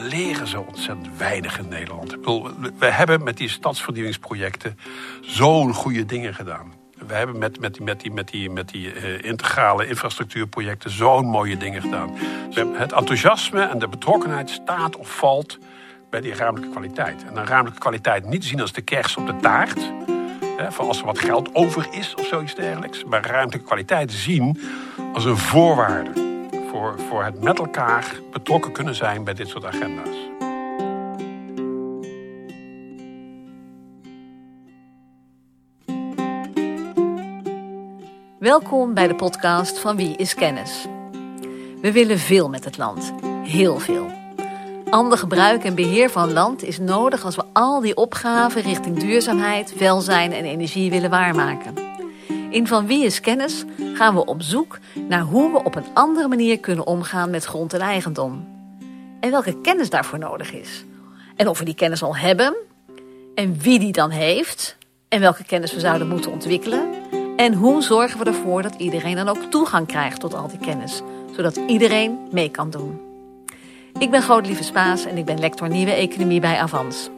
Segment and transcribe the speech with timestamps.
[0.00, 2.16] leren zo ontzettend weinig in Nederland.
[2.78, 4.78] We hebben met die stadsverdieningsprojecten
[5.20, 6.72] zo'n goede dingen gedaan.
[7.06, 11.26] We hebben met, met die, met die, met die, met die uh, integrale infrastructuurprojecten zo'n
[11.26, 12.10] mooie dingen gedaan.
[12.72, 15.58] Het enthousiasme en de betrokkenheid staat of valt
[16.10, 17.24] bij die ruimtelijke kwaliteit.
[17.24, 19.92] En dan ruimtelijke kwaliteit niet zien als de kers op de taart.
[20.56, 23.04] Hè, voor als er wat geld over is of zoiets dergelijks.
[23.04, 24.60] Maar ruimtelijke kwaliteit zien
[25.12, 26.29] als een voorwaarde
[26.70, 30.16] voor, voor het met elkaar betrokken kunnen zijn bij dit soort agenda's.
[38.38, 40.86] Welkom bij de podcast van Wie is Kennis.
[41.80, 43.12] We willen veel met het land,
[43.44, 44.10] heel veel.
[44.90, 49.78] Ander gebruik en beheer van land is nodig als we al die opgaven richting duurzaamheid,
[49.78, 51.89] welzijn en energie willen waarmaken.
[52.50, 53.64] In Van Wie is Kennis
[53.94, 54.78] gaan we op zoek
[55.08, 58.48] naar hoe we op een andere manier kunnen omgaan met grond en eigendom.
[59.20, 60.84] En welke kennis daarvoor nodig is.
[61.36, 62.54] En of we die kennis al hebben.
[63.34, 64.76] En wie die dan heeft.
[65.08, 66.88] En welke kennis we zouden moeten ontwikkelen.
[67.36, 71.02] En hoe zorgen we ervoor dat iedereen dan ook toegang krijgt tot al die kennis.
[71.36, 73.09] Zodat iedereen mee kan doen.
[73.98, 77.08] Ik ben Godelieve Spaas en ik ben lector Nieuwe Economie bij Avans.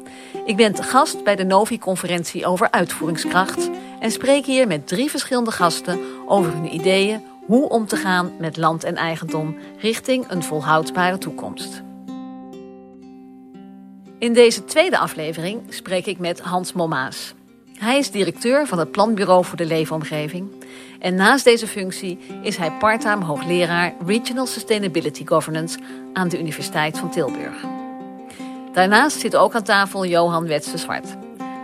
[0.47, 3.71] Ik ben te gast bij de Novi-conferentie over uitvoeringskracht
[4.01, 8.57] en spreek hier met drie verschillende gasten over hun ideeën hoe om te gaan met
[8.57, 11.83] land en eigendom richting een volhoudbare toekomst.
[14.19, 17.35] In deze tweede aflevering spreek ik met Hans Mommaas.
[17.79, 20.51] Hij is directeur van het Planbureau voor de Leefomgeving.
[21.03, 25.79] En naast deze functie is hij parttime hoogleraar Regional Sustainability Governance
[26.13, 27.65] aan de Universiteit van Tilburg.
[28.73, 31.17] Daarnaast zit ook aan tafel Johan Wetse Zwart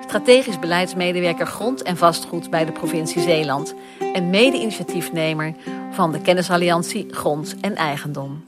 [0.09, 3.75] strategisch beleidsmedewerker grond en vastgoed bij de provincie Zeeland
[4.15, 5.55] en mede-initiatiefnemer
[5.91, 8.43] van de kennisalliantie Grond en Eigendom.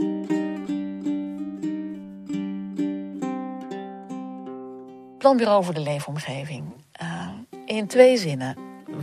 [5.19, 6.65] Planbureau voor de leefomgeving.
[7.03, 7.29] Uh,
[7.65, 8.57] in twee zinnen,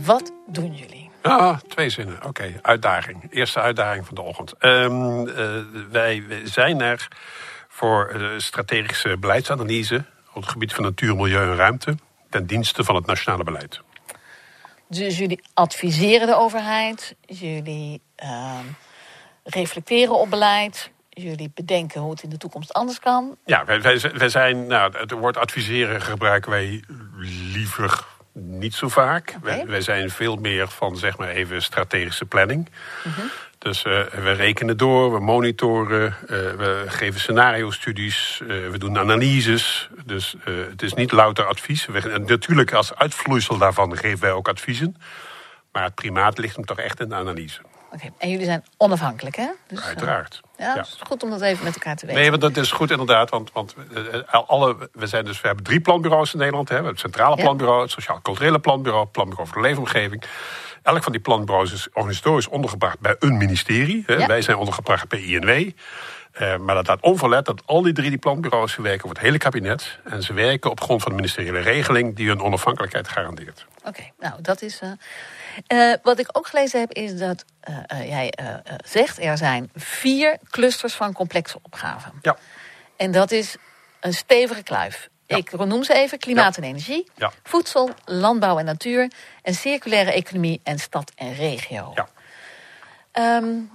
[0.04, 0.97] wat doen jullie?
[1.22, 2.24] Ja, twee zinnen.
[2.24, 3.26] Oké, uitdaging.
[3.30, 4.54] Eerste uitdaging van de ochtend.
[4.58, 5.34] Um, uh,
[5.90, 7.08] wij zijn er
[7.68, 11.96] voor uh, strategische beleidsanalyse op het gebied van natuur, milieu en ruimte
[12.30, 13.80] ten dienste van het nationale beleid.
[14.88, 18.58] Dus jullie adviseren de overheid, jullie uh,
[19.44, 23.36] reflecteren op beleid, jullie bedenken hoe het in de toekomst anders kan.
[23.44, 23.80] Ja, wij,
[24.14, 26.84] wij, zijn, nou, het woord adviseren gebruiken wij
[27.52, 28.06] liever
[28.40, 29.36] niet zo vaak.
[29.42, 32.68] Wij, wij, zijn veel meer van, zeg maar even, strategische planning.
[33.06, 33.12] Uh
[33.58, 39.88] dus uh, we rekenen door, we monitoren, uh, we geven scenario-studies, uh, we doen analyses.
[40.04, 41.86] Dus het is niet louter advies.
[41.86, 44.96] We, natuurlijk, als uitvloeisel daarvan geven wij ook adviezen.
[45.72, 47.60] Maar het primaat ligt hem toch echt in de analyse.
[48.18, 49.48] En jullie zijn onafhankelijk, hè?
[49.66, 50.40] Dus, Uiteraard.
[50.56, 50.76] ja, ja.
[50.76, 52.20] Het is goed om dat even met elkaar te weten.
[52.20, 53.30] Nee, want dat is goed inderdaad.
[53.30, 53.74] Want, want
[54.30, 56.68] alle, we, zijn dus, we hebben drie planbureaus in Nederland.
[56.68, 56.74] Hè.
[56.74, 59.02] We hebben het Centrale Planbureau, het Sociaal-Culturele Planbureau...
[59.02, 60.24] het Planbureau voor de Leefomgeving.
[60.82, 64.04] Elk van die planbureaus is organisatorisch ondergebracht bij een ministerie.
[64.06, 65.48] Wij zijn ondergebracht bij INW.
[65.48, 65.72] Uh,
[66.32, 69.38] eh, maar dat laat onverlet dat al die drie die planbureaus werken voor het hele
[69.38, 69.98] kabinet.
[70.04, 73.66] En ze werken op grond van de ministeriële regeling die hun onafhankelijkheid garandeert.
[73.84, 74.80] Oké, nou dat is.
[74.82, 74.90] Uh,
[76.02, 77.44] wat ik ook gelezen heb is dat
[77.88, 78.32] jij
[78.84, 82.12] zegt er zijn vier clusters van complexe opgaven.
[82.22, 82.36] Ja.
[82.96, 83.56] En dat is
[84.00, 85.08] een stevige kluif.
[85.26, 87.10] Ik noem ze even: klimaat en energie,
[87.42, 89.10] voedsel, landbouw en natuur
[89.42, 91.92] en circulaire economie en stad en regio.
[91.94, 92.08] Ja.
[93.36, 93.70] Um,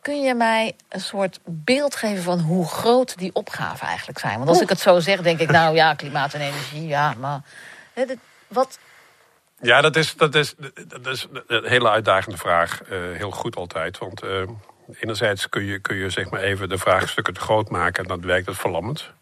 [0.00, 4.36] kun je mij een soort beeld geven van hoe groot die opgaven eigenlijk zijn?
[4.36, 7.40] Want als ik het zo zeg, denk ik, nou ja, klimaat en energie, ja, maar
[8.46, 8.78] wat.
[9.60, 10.54] Ja, dat is, dat is,
[10.86, 12.80] dat is een hele uitdagende vraag.
[12.82, 13.98] Uh, heel goed altijd.
[13.98, 14.42] Want uh,
[15.00, 18.20] enerzijds kun je, kun je zeg maar even de vraagstukken te groot maken en dan
[18.20, 19.12] werkt het verlammend.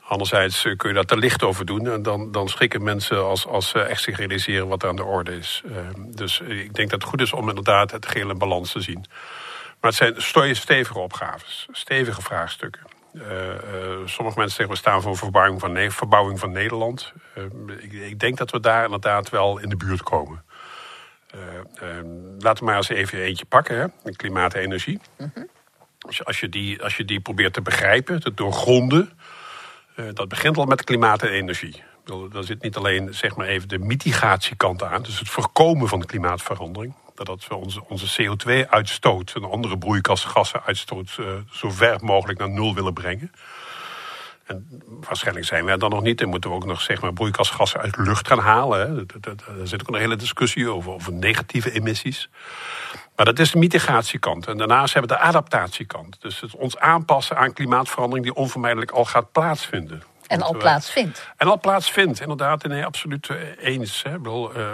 [0.00, 1.86] Anderzijds eh, kun je dat er licht over doen.
[1.86, 5.04] En dan, dan schrikken mensen als, als ze echt zich realiseren wat er aan de
[5.04, 5.62] orde is.
[5.96, 9.04] Dus ik denk dat het goed is om inderdaad het geheel balans te zien.
[9.80, 12.91] Maar het zijn stevige opgaves, stevige vraagstukken.
[13.12, 17.12] Uh, uh, sommige mensen zeggen we staan voor verbouwing van, ne verbouwing van Nederland.
[17.38, 17.44] Uh,
[17.78, 20.44] ik, ik, denk dat we daar inderdaad wel in de buurt komen.
[22.38, 24.12] laten we maar eens even eentje pakken, hè?
[24.12, 25.00] klimaat en energie.
[25.18, 25.28] Mhm.
[25.98, 29.10] als, je, als, je die, als je die probeert te begrijpen, te doorgronden...
[30.12, 31.82] Dat begint al met klimaat en energie.
[32.04, 36.94] Daar zit niet alleen zeg maar even de mitigatiekant aan, dus het voorkomen van klimaatverandering.
[37.14, 42.92] Dat we onze, onze CO2-uitstoot en andere broeikasgassen-uitstoot uh, zo ver mogelijk naar nul willen
[42.92, 43.32] brengen.
[44.46, 46.20] En waarschijnlijk zijn wij dan nog niet.
[46.20, 49.06] En moeten we ook nog zeg maar, broeikasgassen uit lucht gaan halen.
[49.20, 52.28] Daar zit ook een hele discussie over, over negatieve emissies.
[53.16, 54.46] Maar dat is de mitigatiekant.
[54.46, 56.20] En daarnaast hebben we de adaptatiekant.
[56.20, 60.02] Dus het ons aanpassen aan klimaatverandering die onvermijdelijk al gaat plaatsvinden.
[60.26, 61.30] En al plaatsvindt.
[61.36, 62.62] En al plaatsvindt, inderdaad.
[62.62, 64.02] Nee, absoluut eh, eens.
[64.02, 64.18] Hè.
[64.18, 64.72] Bedoel, uh,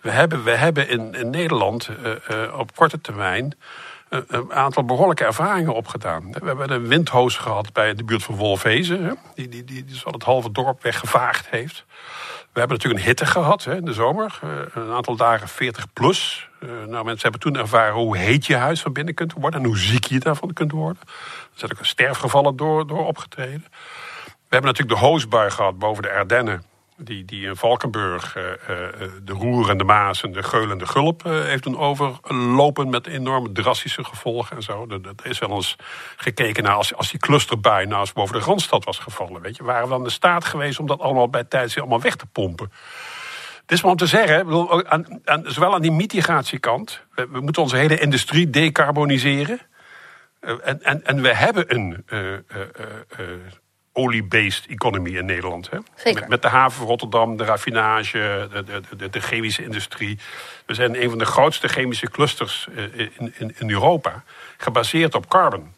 [0.00, 1.88] we, hebben, we hebben in, in Nederland
[2.30, 3.56] uh, op korte termijn
[4.08, 6.32] een aantal behoorlijke ervaringen opgedaan.
[6.32, 10.22] We hebben een windhoos gehad bij de buurt van Wolfhezen, die, die, die, die het
[10.22, 11.84] halve dorp weggevaagd heeft.
[12.52, 14.40] We hebben natuurlijk een hitte gehad hè, in de zomer,
[14.74, 16.48] een aantal dagen 40 plus.
[16.60, 19.78] nou, mensen hebben toen ervaren hoe heet je huis van binnen kunt worden en hoe
[19.78, 21.02] ziek je daarvan kunt worden.
[21.02, 21.08] Er
[21.54, 23.64] zijn ook sterfgevallen door, door opgetreden.
[24.52, 26.62] We hebben natuurlijk de hoosbui gehad boven de Ardennen.
[26.96, 28.48] Die, die in Valkenburg uh, uh,
[29.22, 33.06] de Roer en de Maas en de Geul en de Gulp heeft doen overlopen met
[33.06, 34.86] enorme drastische gevolgen en zo.
[34.86, 35.76] Dat, is wel eens
[36.16, 39.42] gekeken naar als, als die clusterbui nou eens boven de Randstad was gevallen.
[39.42, 42.16] Weet je, waren we dan de staat geweest om dat allemaal bij tijd allemaal weg
[42.16, 42.72] te pompen.
[43.60, 47.40] Het is maar om te zeggen, bedoel, aan, aan, zowel aan die mitigatiekant, we, we
[47.40, 49.60] moeten onze hele industrie decarboniseren.
[50.40, 52.04] En, en, en we hebben een
[53.92, 55.70] olie-based economy in Nederland.
[55.70, 55.78] Hè?
[56.12, 60.18] Met, met, de haven van Rotterdam, de raffinage, de, de, de, chemische industrie.
[60.66, 64.22] We zijn een van de grootste chemische clusters eh, in, in, in Europa,
[64.56, 65.74] gebaseerd op carbon.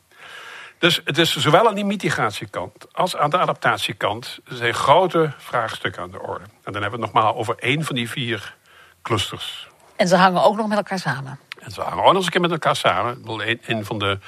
[0.78, 6.11] Dus het is zowel aan die mitigatiekant als aan de adaptatiekant zijn grote vraagstukken aan
[6.11, 6.44] de orde.
[6.44, 8.55] En dan hebben we het nogmaals over één van die vier
[9.02, 9.69] clusters.
[9.96, 11.38] En ze hangen ook nog met elkaar samen.
[11.58, 13.22] En ze hangen ook nog eens een keer met elkaar samen.
[13.26, 14.19] Een, een van de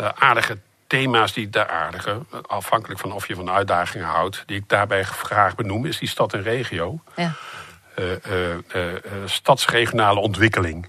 [0.00, 0.58] uh, aardige
[0.88, 5.04] thema's die ik daar aardige, afhankelijk van of je van uitdagingen houdt, die ik daarbij
[5.04, 7.00] graag benoem, is die stad en regio.
[7.16, 7.32] Ja.
[7.98, 8.92] Uh, uh, uh,
[9.24, 10.88] stadsregionale ontwikkeling,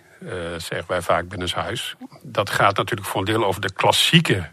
[0.58, 1.96] zeggen wij vaak binnenshuis.
[2.22, 4.50] Dat gaat natuurlijk voor een deel over de klassieke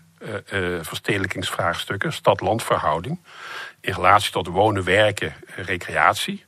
[0.81, 3.21] verstedelijkingsvraagstukken, stad-landverhouding,
[3.81, 6.45] in relatie tot wonen, werken, recreatie.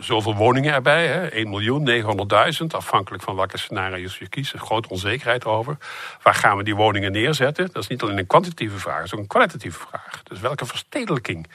[0.00, 1.26] Zoveel woningen erbij, hè?
[1.26, 1.88] 1 miljoen,
[2.60, 4.54] 900.000, afhankelijk van welke scenario's je kiest.
[4.56, 5.76] Grote onzekerheid over.
[6.22, 7.68] Waar gaan we die woningen neerzetten?
[7.72, 10.22] Dat is niet alleen een kwantitatieve vraag, dat is ook een kwalitatieve vraag.
[10.22, 11.46] Dus welke verstedelijking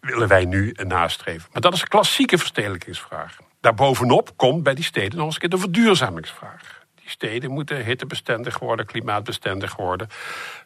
[0.00, 1.48] willen wij nu nastreven?
[1.52, 3.36] Maar dat is een klassieke verstedelijkingsvraag.
[3.60, 6.84] Daarbovenop komt bij die steden nog eens een keer de verduurzamingsvraag.
[6.94, 10.08] Die steden moeten hittebestendig worden, klimaatbestendig worden.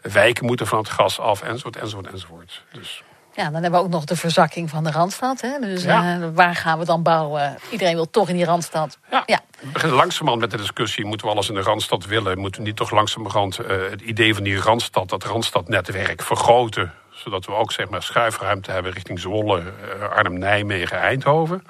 [0.03, 2.65] Wijken moeten van het gas af, enzovoort, enzovoort, enzovoort.
[2.73, 3.03] Dus...
[3.37, 5.41] Ja, dan hebben we ook nog de verzakking van de Randstad.
[5.41, 5.59] Hè?
[5.61, 7.57] Dus uh, waar gaan we dan bouwen?
[7.71, 8.99] Iedereen wil toch in die Randstad.
[9.11, 9.41] Ja, ja.
[9.61, 11.05] we beginnen langzamerhand met de discussie.
[11.05, 12.39] Moeten we alles in de Randstad willen?
[12.39, 15.09] Moeten we niet toch langzamerhand uh, het idee van die Randstad...
[15.09, 16.93] dat Randstadnetwerk vergroten?
[17.11, 21.65] Zodat we ook zeg maar, schuifruimte hebben richting Zwolle, uh, Arnhem, Nijmegen, Eindhoven.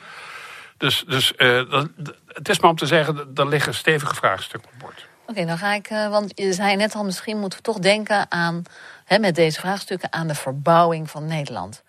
[0.76, 1.88] Dus, dus dat,
[2.26, 5.06] het is maar om te zeggen, er liggen stevige vraagstukken op bord.
[5.26, 8.62] Oké, dan ga ik, want je zei net al, misschien moeten we toch denken aan
[9.09, 11.83] met deze vraagstukken aan de verbouwing van Nederland.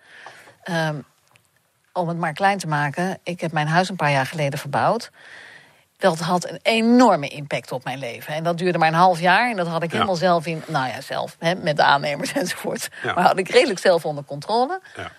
[0.70, 1.04] Um,
[1.92, 5.10] om het maar klein te maken, ik heb mijn huis een paar jaar geleden verbouwd.
[5.98, 8.34] Dat had een enorme impact op mijn leven.
[8.34, 9.50] En dat duurde maar een half jaar.
[9.50, 12.88] En dat had ik helemaal zelf in, nou ja, zelf, met de aannemers enzovoort.
[13.04, 14.80] Maar had ik redelijk zelf onder controle.
[14.96, 15.10] Ja.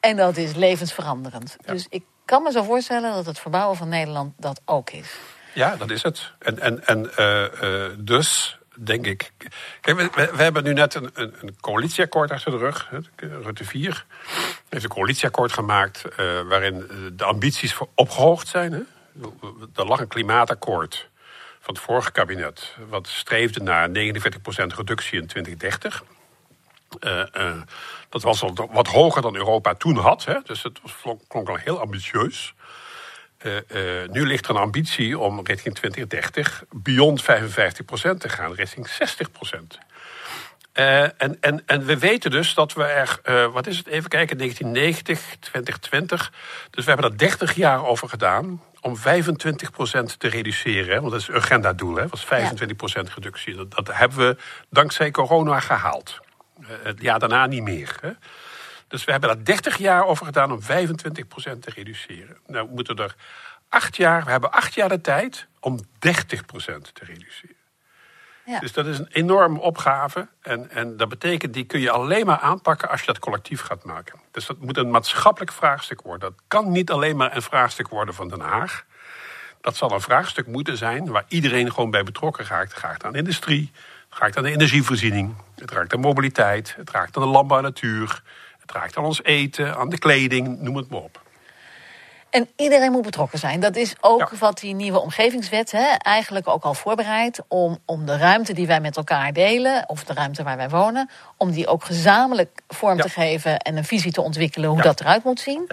[0.00, 1.56] En dat is levensveranderend.
[1.64, 5.14] Dus ik kan me zo voorstellen dat het verbouwen van Nederland dat ook is.
[5.54, 6.32] Ja, dat is het.
[6.38, 9.32] En, en, en uh, uh, dus denk ik.
[9.80, 12.90] Kijk, we, hebben nu net een, een, coalitieakkoord achter de rug.
[13.16, 14.04] Rutte 4
[14.68, 18.72] heeft een coalitieakkoord gemaakt uh, waarin de ambities opgehoogd zijn.
[18.72, 18.80] Hè?
[19.74, 21.08] Er lag een klimaatakkoord
[21.60, 23.92] van het vorige kabinet, wat streefde naar 49%
[24.76, 26.04] reductie in 2030.
[27.00, 27.62] Uh, uh,
[28.08, 30.34] dat was al wat hoger dan Europa toen had, hè?
[30.44, 32.54] dus het was, klonk al heel ambitieus.
[33.42, 37.24] Uh, uh, nu ligt er een ambitie om richting 2030 beyond 55%
[38.18, 39.60] te gaan, richting 60%.
[40.74, 44.38] Uh, en, en, en we weten dus dat we er, wat is het, even kijken,
[44.38, 46.32] 1990, 2020.
[46.70, 49.00] Dus we hebben er 30 jaar over gedaan om 25%
[50.18, 50.94] te reduceren.
[50.94, 51.00] Hè?
[51.00, 52.06] Want dat is het agendadoel, hè?
[52.08, 53.02] was 25% ja.
[53.14, 53.54] reductie.
[53.54, 54.36] Dat, dat, hebben we
[54.70, 56.18] dankzij corona gehaald.
[56.82, 57.96] het jaar daarna niet meer.
[58.00, 58.10] Hè?
[58.88, 60.64] Dus we hebben daar 30 jaar over gedaan om 25%
[61.58, 62.36] te reduceren.
[62.46, 63.14] Nou, we moeten er
[63.68, 65.82] acht jaar, we hebben acht jaar de tijd om 30%
[66.92, 67.56] te reduceren.
[68.48, 68.58] Ja.
[68.58, 70.28] Dus dat is een enorme opgave.
[70.42, 73.84] En, en dat betekent, die kun je alleen maar aanpakken als je dat collectief gaat
[73.84, 74.18] maken.
[74.30, 76.30] Dus dat moet een maatschappelijk vraagstuk worden.
[76.30, 78.84] Dat kan niet alleen maar een vraagstuk worden van Den Haag.
[79.60, 82.72] Dat zal een vraagstuk moeten zijn waar iedereen gewoon bij betrokken raakt.
[82.72, 83.72] Het raakt aan de industrie,
[84.08, 87.64] het raakt aan de energievoorziening, het raakt aan mobiliteit, het raakt aan de landbouw en
[87.64, 88.22] natuur,
[88.68, 91.20] het raakt aan ons eten, aan de kleding, noem het maar op.
[92.30, 93.60] En iedereen moet betrokken zijn.
[93.60, 94.38] Dat is ook Ja.
[94.38, 97.40] wat die nieuwe omgevingswet hè, eigenlijk ook al voorbereidt.
[97.48, 101.10] Om, om de ruimte die wij met elkaar delen, of de ruimte waar wij wonen,
[101.36, 103.02] om die ook gezamenlijk vorm Ja.
[103.02, 104.84] te geven en een visie te ontwikkelen hoe Ja.
[104.84, 105.68] dat eruit moet zien.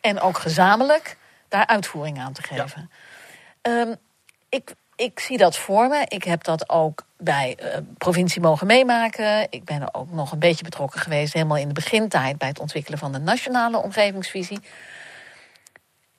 [0.00, 1.16] En ook gezamenlijk
[1.48, 2.90] daar uitvoering aan te geven.
[3.62, 3.94] Ehm,
[4.48, 6.04] ik, ik zie dat voor me.
[6.08, 9.46] Ik heb dat ook bij eh, provincie mogen meemaken.
[9.50, 12.60] Ik ben er ook nog een beetje betrokken geweest, helemaal in de begintijd bij het
[12.60, 14.60] ontwikkelen van de nationale omgevingsvisie.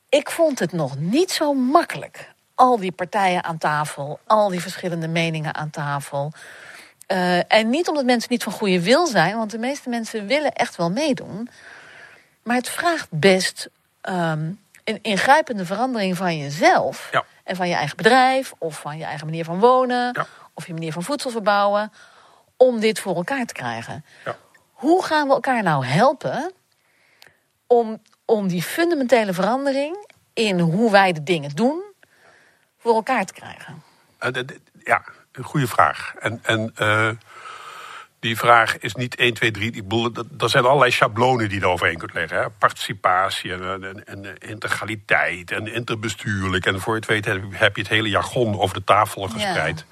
[0.09, 2.29] Ik vond het nog niet zo makkelijk.
[2.55, 6.31] Al die partijen aan tafel, al die verschillende meningen aan tafel.
[7.07, 10.53] Eh, en niet omdat mensen niet van goede wil zijn, want de meeste mensen willen
[10.53, 11.49] echt wel meedoen.
[12.43, 13.69] Maar het vraagt best
[14.01, 14.51] ehm,
[14.83, 17.09] een ingrijpende verandering van jezelf.
[17.11, 17.23] Ja.
[17.43, 20.27] En van je eigen bedrijf, of van je eigen manier van wonen, Ja.
[20.53, 21.91] Of je manier van voedsel verbouwen.
[22.57, 24.05] Om dit voor elkaar te krijgen.
[24.25, 24.37] Ja.
[24.71, 26.51] Hoe gaan we elkaar nou helpen
[27.67, 31.83] om, om die fundamentele verandering in hoe wij de dingen doen
[32.77, 33.83] voor elkaar te krijgen?
[34.17, 34.29] Eh,
[34.83, 36.13] Ja, een goede vraag.
[36.19, 37.09] En, en eh,
[38.19, 39.67] die vraag is niet 1, 2, 3.
[39.71, 42.37] Ik bedoel, dat- er zijn allerlei schablonen die je eroverheen kunt leggen.
[42.37, 42.49] Hè?
[42.49, 46.65] Participatie en, en, en eh, integraliteit en interbestuurlijk.
[46.65, 47.25] En voor je het weet
[47.59, 49.85] heb je- het hele jargon over de tafel gespreid.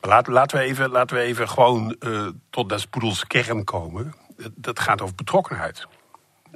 [0.00, 4.14] Laten, laten, we even, laten we even gewoon eh, tot des poedels kern komen.
[4.54, 5.86] Dat- gaat over betrokkenheid.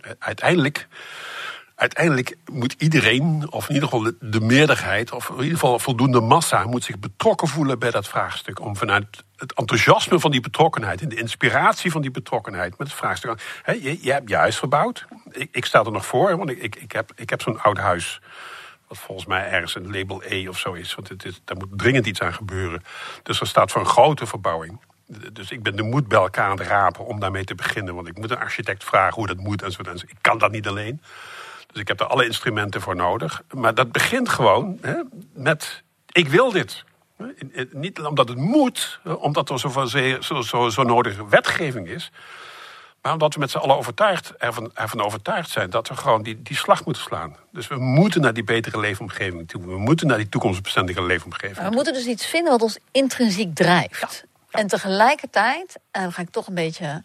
[0.00, 0.88] Eh, Uiteindelijk
[1.74, 6.20] uiteindelijk moet iedereen, of in ieder geval de, de meerderheid, of in ieder geval voldoende
[6.20, 8.60] massa, moet zich betrokken voelen bij dat vraagstuk.
[8.60, 12.96] Om vanuit het enthousiasme van die betrokkenheid en de inspiratie van die betrokkenheid met het
[12.96, 13.60] vraagstuk.
[13.66, 15.04] Je, je hebt je huis verbouwd.
[15.30, 18.20] Ik, ik sta er nog voor, want ik, ik heb, ik heb zo'n oud huis.
[18.96, 20.94] Volgens mij ergens een label E of zo is.
[20.94, 22.82] Want het daar moet dringend iets aan gebeuren.
[23.22, 24.80] Dus er staat voor een grote verbouwing.
[25.32, 27.94] Dus ik ben de moed bij elkaar aan het rapen om daarmee te beginnen.
[27.94, 30.02] Want ik moet een architect vragen hoe dat moet enzovoort.
[30.02, 31.02] Ik kan dat niet alleen.
[31.72, 33.42] Dus ik heb er alle instrumenten voor nodig.
[33.50, 35.82] Maar dat begint gewoon hè, met:
[36.12, 36.84] ik wil dit.
[37.70, 39.86] Niet omdat het moet, omdat er zo,
[40.20, 42.12] zo, zo, zo nodige wetgeving is.
[43.04, 46.42] Maar omdat we met z'n allen overtuigd, ervan, ervan overtuigd zijn dat we gewoon die,
[46.42, 47.36] die slag moeten slaan.
[47.52, 49.66] Dus we moeten naar die betere leefomgeving toe.
[49.66, 51.74] We moeten naar die toekomstbestendige leefomgeving Maar we toe.
[51.76, 54.24] moeten dus iets vinden wat ons intrinsiek drijft.
[54.50, 57.02] En tegelijkertijd, en dan ga ik toch een beetje.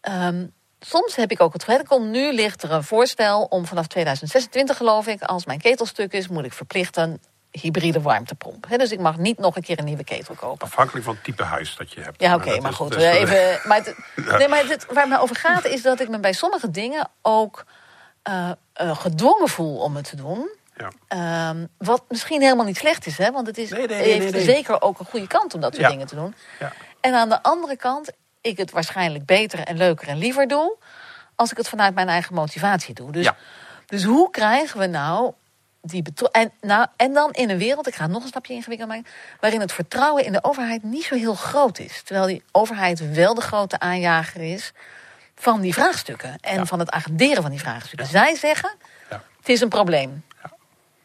[0.00, 0.46] ehm,
[0.80, 4.76] soms heb ik ook het gevoel, komt nu ligt er een voorstel om vanaf 2026,
[4.76, 7.20] geloof ik, als mijn ketel stuk is, moet ik verplicht een
[7.60, 8.66] hybride warmtepomp.
[8.68, 10.66] Hè, dus ik mag niet nog een keer een nieuwe ketel kopen.
[10.66, 12.20] Afhankelijk van het type huis dat je hebt.
[12.20, 12.96] Ja, oké, maar goed.
[12.96, 13.96] is- even, maar het,
[14.38, 17.08] nee, maar het, waar het me over gaat is dat ik me bij sommige dingen
[17.22, 17.64] ook
[18.22, 20.48] eh, eh, gedwongen voel om het te doen.
[20.76, 20.90] Ja.
[21.08, 23.30] Ehm, wat misschien helemaal niet slecht is, hè?
[23.32, 25.84] want het is, Nee, nee, nee, heeft zeker ook een goede kant om dat soort
[25.86, 25.90] Ja.
[25.90, 26.34] dingen te doen.
[26.58, 26.72] Ja.
[27.00, 28.10] En aan de andere kant,
[28.40, 30.76] ik het waarschijnlijk beter en leuker en liever doe,
[31.34, 33.12] als ik het vanuit mijn eigen motivatie doe.
[33.12, 33.30] Dus,
[33.86, 35.32] dus hoe krijgen we nou
[35.90, 38.88] die en, nou, en dan in een wereld, ik ga het nog een stapje ingewikkeld
[38.88, 39.06] maken,
[39.40, 42.02] waarin het vertrouwen in de overheid niet zo heel groot is.
[42.02, 44.72] Terwijl die overheid wel de grote aanjager is
[45.34, 46.64] van die vraagstukken en Ja.
[46.64, 48.06] van het agenderen van die vraagstukken.
[48.06, 48.74] Zij zeggen,
[49.10, 49.22] Ja.
[49.38, 50.24] het is een probleem.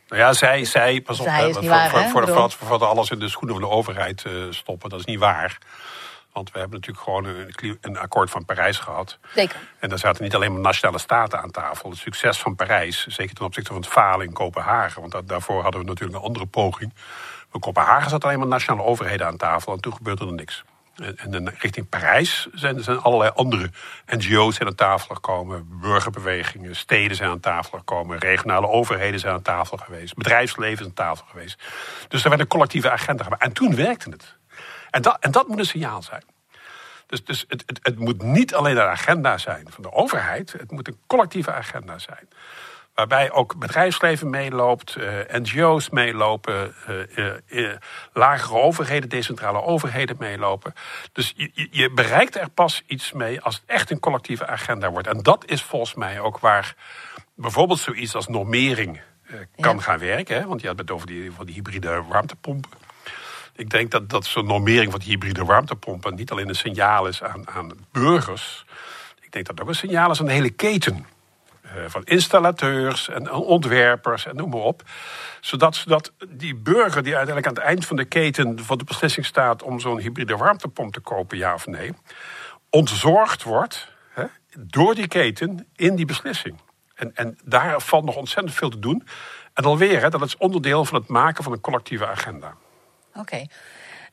[0.08, 3.10] Nou ja, zij, zij, pas op, Zij hè, voor, waar, voor, de vat, voor alles
[3.10, 5.58] in de schoenen van de overheid eh, stoppen, dat is niet waar.
[6.34, 9.18] Want we hebben natuurlijk gewoon een, een akkoord van Parijs gehad.
[9.34, 9.60] Zeker.
[9.80, 11.90] En daar zaten niet alleen maar nationale staten aan tafel.
[11.90, 15.02] Het succes van Parijs, zeker ten opzichte van het falen in Kopenhagen.
[15.02, 16.94] Want dat, daarvoor hadden we natuurlijk een andere poging.
[17.54, 19.74] In Kopenhagen zaten alleen maar nationale overheden aan tafel.
[19.74, 20.64] En toen gebeurde er niks.
[20.96, 23.70] En, en in richting Parijs zijn er zijn allerlei andere
[24.06, 25.68] NGO's zijn aan tafel gekomen.
[25.82, 28.18] Burgerbewegingen, steden zijn aan tafel gekomen.
[28.18, 30.16] Regionale overheden zijn aan tafel geweest.
[30.16, 31.64] Bedrijfsleven is aan tafel geweest.
[32.08, 33.44] Dus er werd een collectieve agenda gemaakt.
[33.44, 34.40] En toen werkte het.
[34.92, 36.24] En dat, en dat moet een signaal zijn.
[37.08, 40.52] Dus, dus het, het, het moet niet alleen een agenda zijn van de overheid.
[40.52, 42.28] Het moet een collectieve agenda zijn.
[42.96, 46.74] Waarbij ook bedrijfsleven meeloopt, eh, NGO's meelopen,
[47.48, 47.72] eh,
[48.14, 50.74] lagere overheden, decentrale overheden meelopen.
[51.12, 55.08] Dus je, bereikt er pas iets mee als het echt een collectieve agenda wordt.
[55.08, 56.76] En dat is volgens mij ook waar
[57.36, 59.02] bijvoorbeeld zoiets als normering
[59.56, 59.82] kan Ja.
[59.82, 60.36] gaan werken.
[60.36, 60.46] Hè?
[60.46, 62.72] Want je had het over die, over die hybride warmtepompen.
[63.56, 67.24] Ik denk dat, dat zo'n normering van die hybride warmtepompen niet alleen een signaal is
[67.24, 68.66] aan, aan burgers.
[69.22, 71.06] Ik denk dat het ook een signaal is aan de hele keten.
[71.62, 74.84] Eh, van installateurs en ontwerpers en noem maar op.
[75.40, 79.26] Zodat, zodat die burger die uiteindelijk aan het eind van de keten van de beslissing
[79.26, 81.94] staat om zo'n hybride warmtepomp te kopen, ja of nee,
[82.70, 84.24] ontzorgd wordt hè,
[84.58, 86.60] door die keten in die beslissing.
[86.96, 89.08] En, en daar valt nog ontzettend veel te doen.
[89.54, 92.56] En alweer, hè, dat is onderdeel van het maken van een collectieve agenda.
[93.14, 93.46] Oké.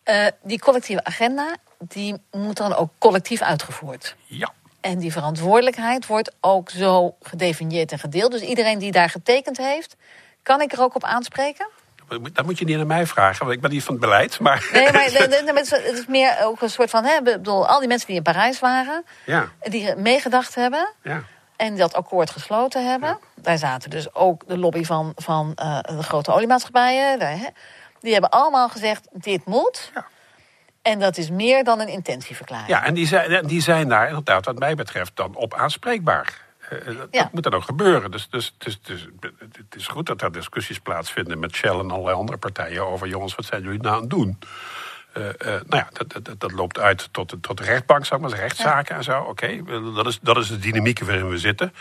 [0.03, 4.17] Eh, die collectieve agenda, die moet dan ook collectief uitgevoerd.
[4.27, 4.53] Ja.
[4.81, 8.33] En die verantwoordelijkheid wordt ook zo gedefinieerd en gedeeld.
[8.33, 9.97] Dus iedereen die daar getekend heeft,
[10.43, 11.69] kan ik er ook op aanspreken?
[12.33, 14.41] Dat moet je niet aan mij vragen, want ik ben niet van het beleid.
[14.41, 14.69] Maar...
[14.73, 17.05] Nee, maar het is meer ook een soort van...
[17.05, 19.49] Hè, bedoel, al die mensen die in Parijs waren, ja.
[19.61, 20.93] die meegedacht hebben...
[21.03, 21.23] Ja.
[21.57, 23.19] en dat akkoord gesloten hebben.
[23.35, 27.19] Daar zaten dus ook de lobby van, van uh, de grote oliemaatschappijen.
[27.19, 27.47] Daar, hè,
[28.01, 29.91] die hebben allemaal gezegd, dit moet...
[29.95, 30.07] Ja.
[30.83, 32.69] En dat is meer dan een intentieverklaring.
[32.69, 36.47] Ja, en die zijn, die zijn daar inderdaad, wat mij betreft, dan op aanspreekbaar.
[36.73, 37.29] Uh, dat, Ja.
[37.33, 38.11] moet dan ook gebeuren.
[38.11, 42.17] Dus, dus, dus, dus het is goed dat er discussies plaatsvinden met Shell en allerlei
[42.17, 44.39] andere partijen over: jongens, wat zijn jullie nou aan het doen?
[45.13, 48.19] Eh, eh, nou ja, dat, dat, dat loopt uit tot, de- tot de rechtbank, ik
[48.19, 49.21] maar rechtszaken en zo.
[49.21, 51.75] Oké, eh, dat, is, dat is de dynamiek waarin we zitten.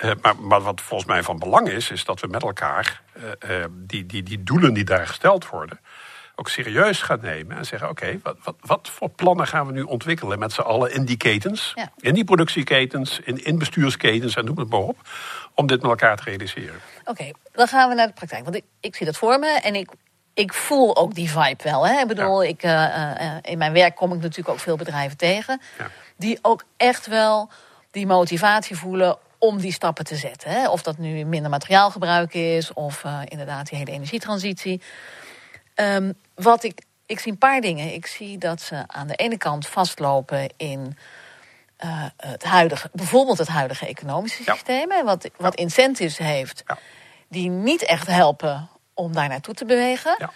[0.00, 3.62] Eh, maar, maar wat volgens mij van belang is, is dat we met elkaar eh,
[3.62, 5.80] eh, die, die, die doelen die daar gesteld worden,
[6.34, 9.82] ook serieus gaan nemen en zeggen: oké, wat, wat, wat voor plannen gaan we nu
[9.82, 11.92] ontwikkelen met z'n allen in die ketens, Ja.
[11.96, 14.96] in die productieketens, in, in bestuursketens en noem het maar op,
[15.54, 16.80] om dit met elkaar te realiseren.
[17.04, 18.44] Oké, dan gaan we naar de praktijk.
[18.44, 19.90] Want ik, ik zie dat voor me en ik,
[20.34, 21.86] ik voel ook die vibe wel.
[21.86, 22.00] Hè?
[22.00, 22.62] Ik bedoel, ik,
[23.42, 25.60] in mijn werk kom ik natuurlijk ook veel bedrijven tegen...
[25.78, 25.86] Ja.
[26.16, 27.50] die ook echt wel
[27.90, 30.50] die motivatie voelen om die stappen te zetten.
[30.50, 30.68] Hè?
[30.68, 34.82] Of dat nu minder materiaalgebruik is of eh, inderdaad die hele energietransitie.
[35.74, 37.94] Ehm, wat ik, ik zie een paar dingen.
[37.94, 40.96] Ik zie dat ze aan de ene kant vastlopen in
[41.76, 44.52] eh, het huidige, bijvoorbeeld het huidige economische Ja.
[44.54, 46.78] systeem, hè, wat, wat incentives heeft Ja.
[47.28, 50.14] die niet echt helpen om daar naartoe te bewegen.
[50.18, 50.30] Ja.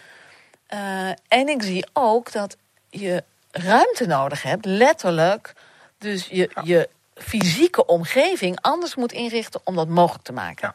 [0.67, 2.57] Eh, en ik zie ook dat
[2.91, 5.53] je ruimte nodig hebt, letterlijk.
[5.99, 10.68] Dus je, je fysieke omgeving anders moet inrichten om dat mogelijk te maken.
[10.68, 10.75] Ja.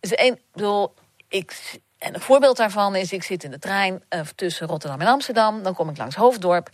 [0.00, 0.94] Dus ik bedoel,
[1.28, 5.06] ik, en een voorbeeld daarvan is, ik zit in de trein eh, tussen Rotterdam en
[5.06, 5.62] Amsterdam.
[5.62, 6.70] Dan kom ik langs Hoofddorp.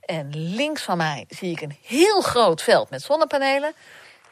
[0.00, 3.72] En links van mij zie ik een heel groot veld met zonnepanelen.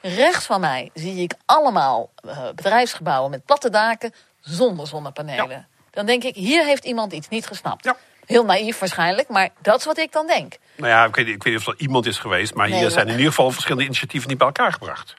[0.01, 5.49] Rechts van mij zie ik allemaal eh, bedrijfsgebouwen met platte daken zonder zonnepanelen.
[5.49, 5.67] Ja.
[5.91, 7.85] Dan denk ik, hier heeft iemand iets niet gesnapt.
[7.85, 7.97] Ja.
[8.27, 10.57] Heel naïef waarschijnlijk, maar dat is wat ik dan denk.
[10.77, 12.91] Nou ja, ik weet, ik weet niet of er iemand is geweest, maar Nee, hier
[12.91, 15.15] zijn in ieder geval verschillende initiatieven niet bij elkaar gebracht.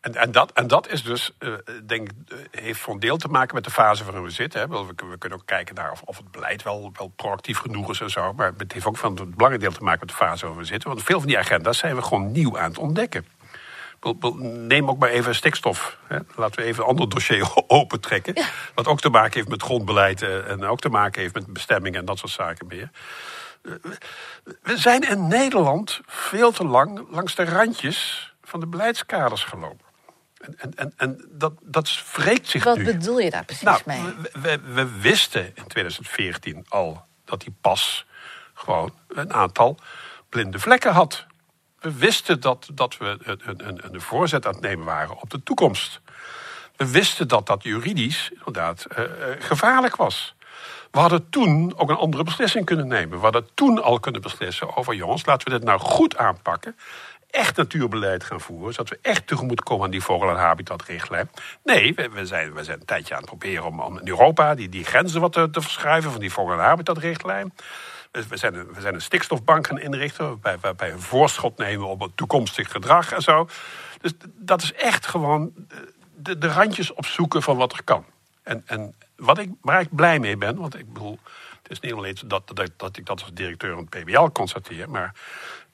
[0.00, 1.52] En, en, dat, en dat is dus, eh,
[1.86, 4.60] denk ik, eh, heeft voor een deel te maken met de fase waarin we zitten.
[4.60, 4.68] Hè.
[4.68, 8.00] We, we kunnen ook kijken naar of, of het beleid wel, wel proactief genoeg is
[8.00, 8.32] en zo.
[8.32, 10.68] Maar het heeft ook van het belangrijk deel te maken met de fase waarin we
[10.68, 10.88] zitten.
[10.88, 13.26] Want veel van die agenda's zijn we gewoon nieuw aan het ontdekken.
[14.40, 15.98] Neem ook maar even stikstof.
[16.36, 18.44] Laten we even een ander dossier opentrekken.
[18.74, 22.00] Wat ook te maken heeft met grondbeleid eh, en ook te maken heeft met bestemmingen
[22.00, 22.90] en dat soort zaken meer.
[24.62, 29.86] We zijn in Nederland veel te lang langs de randjes van de beleidskaders gelopen.
[30.56, 32.84] En, en, en, dat, dat wreekt zich Wat nu.
[32.84, 34.02] bedoel je daar precies Nou, mee?
[34.02, 38.06] we, we, we wisten in 2014 al dat die pas
[38.54, 39.78] gewoon een aantal
[40.28, 41.26] blinde vlekken had.
[41.80, 45.42] We wisten dat, dat we een, een, een voorzet aan het nemen waren op de
[45.42, 46.00] toekomst.
[46.76, 50.34] We wisten dat dat juridisch inderdaad eh, eh, gevaarlijk was.
[50.90, 53.18] We hadden toen ook een andere beslissing kunnen nemen.
[53.18, 54.94] We hadden toen al kunnen beslissen over...
[54.94, 56.76] jongens, laten we dit nou goed aanpakken.
[57.30, 58.74] Echt natuurbeleid gaan voeren.
[58.74, 61.30] Zodat we echt tegemoet komen aan die vogel- en habitatrichtlijn.
[61.64, 64.54] Nee, we, we, zijn, we zijn een tijdje aan het proberen om, om in Europa...
[64.54, 67.52] Die, die grenzen wat te, te verschuiven van die vogel- en habitatrichtlijn.
[68.10, 70.38] We we zijn, een, stikstofbank gaan inrichten...
[70.42, 73.48] waarbij, we een voorschot nemen op het toekomstig gedrag en zo.
[74.00, 75.52] Dus dat is echt gewoon
[76.14, 78.04] de, de randjes opzoeken van wat er kan.
[78.42, 81.18] En, en wat ik, waar ik blij mee ben, want ik bedoel,
[81.62, 84.90] het is niet alleen dat, dat, dat ik dat als directeur van het PBL constateer,
[84.90, 85.14] maar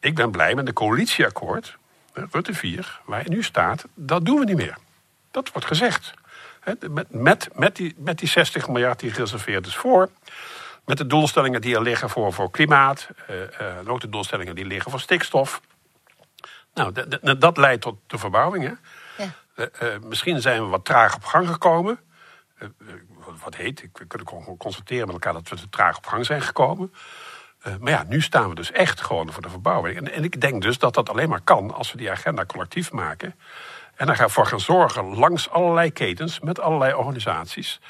[0.00, 1.76] ik ben blij met de coalitieakkoord,
[2.12, 4.76] eh, Rutte 4, waar je nu staat, dat doen we niet meer.
[5.30, 6.14] Dat wordt gezegd.
[6.88, 10.10] Met, met, met, die, met die 60 miljard die gereserveerd is voor,
[10.86, 14.54] met de doelstellingen die er liggen voor, voor klimaat, eh, eh, en ook de doelstellingen
[14.54, 15.60] die liggen voor stikstof.
[16.74, 18.64] Nou, d- dat leidt tot de verbouwing.
[18.64, 18.72] Hè?
[19.24, 19.30] Ja.
[19.78, 21.98] Eh, misschien zijn we wat traag op gang gekomen.
[23.42, 26.42] Wat- heet, we kunnen gewoon constateren met elkaar dat we te traag op gang zijn
[26.42, 26.92] gekomen.
[27.80, 29.96] Maar ja, nu staan we dus echt gewoon voor de verbouwing.
[29.96, 32.92] En, en ik denk dus dat dat alleen maar kan als we die agenda collectief
[32.92, 33.34] maken.
[33.94, 37.80] En daar ervoor gaan zorgen langs allerlei ketens, met allerlei organisaties.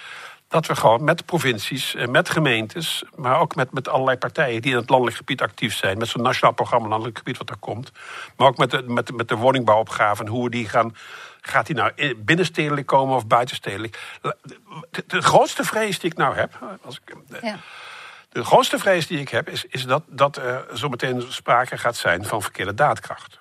[0.55, 4.71] Dat we gewoon met provincies, eh, met gemeentes, maar ook met, met allerlei partijen die
[4.71, 5.99] in het landelijk gebied actief zijn.
[5.99, 7.93] Met zo'n nationaal programma landelijk gebied wat er komt.
[8.37, 10.97] Maar ook met de, met, met de woningbouwopgave en hoe we die gaan.
[11.41, 13.99] Gaat die nou in- binnenstedelijk komen of buitenstedelijk?
[14.21, 14.37] De,
[15.07, 16.59] de, grootste vrees die ik nou heb.
[16.85, 17.57] Als ik, eh, Ja.
[18.29, 22.25] de grootste vrees die ik heb is, is dat, dat er zometeen sprake gaat zijn
[22.25, 23.41] van verkeerde daadkracht.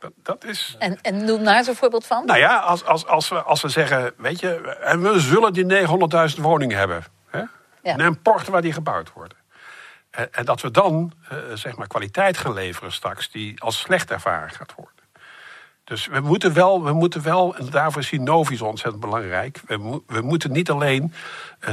[0.00, 0.76] Dat, dat is.
[0.78, 2.26] En, en noem daar eens een voorbeeld van.
[2.26, 5.86] Nou ja, als, als, als, we, als we zeggen, weet je, en we zullen die
[6.34, 7.04] 900.000 woningen hebben.
[7.30, 7.38] Hè?
[7.82, 7.92] Ja.
[7.92, 9.36] In een port waar die gebouwd worden.
[10.30, 11.12] en dat we dan
[11.54, 15.00] zeg maar kwaliteit gaan leveren straks die als slecht ervaren gaat worden.
[15.84, 19.60] Dus we moeten wel, we moeten wel en daarvoor is Novi ontzettend belangrijk.
[19.66, 21.14] We, we moeten niet alleen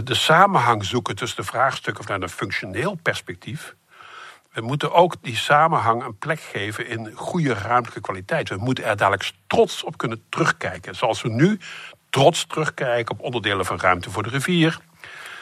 [0.04, 3.76] de samenhang zoeken tussen de vraagstukken vanuit een functioneel perspectief.
[4.58, 8.50] We moeten ook die samenhang een plek geven in goede ruimtelijke kwaliteit.
[8.50, 10.96] We moeten er dadelijk trots op kunnen terugkijken.
[10.96, 11.60] Zoals we nu
[12.10, 14.80] trots terugkijken op onderdelen van ruimte voor de rivier.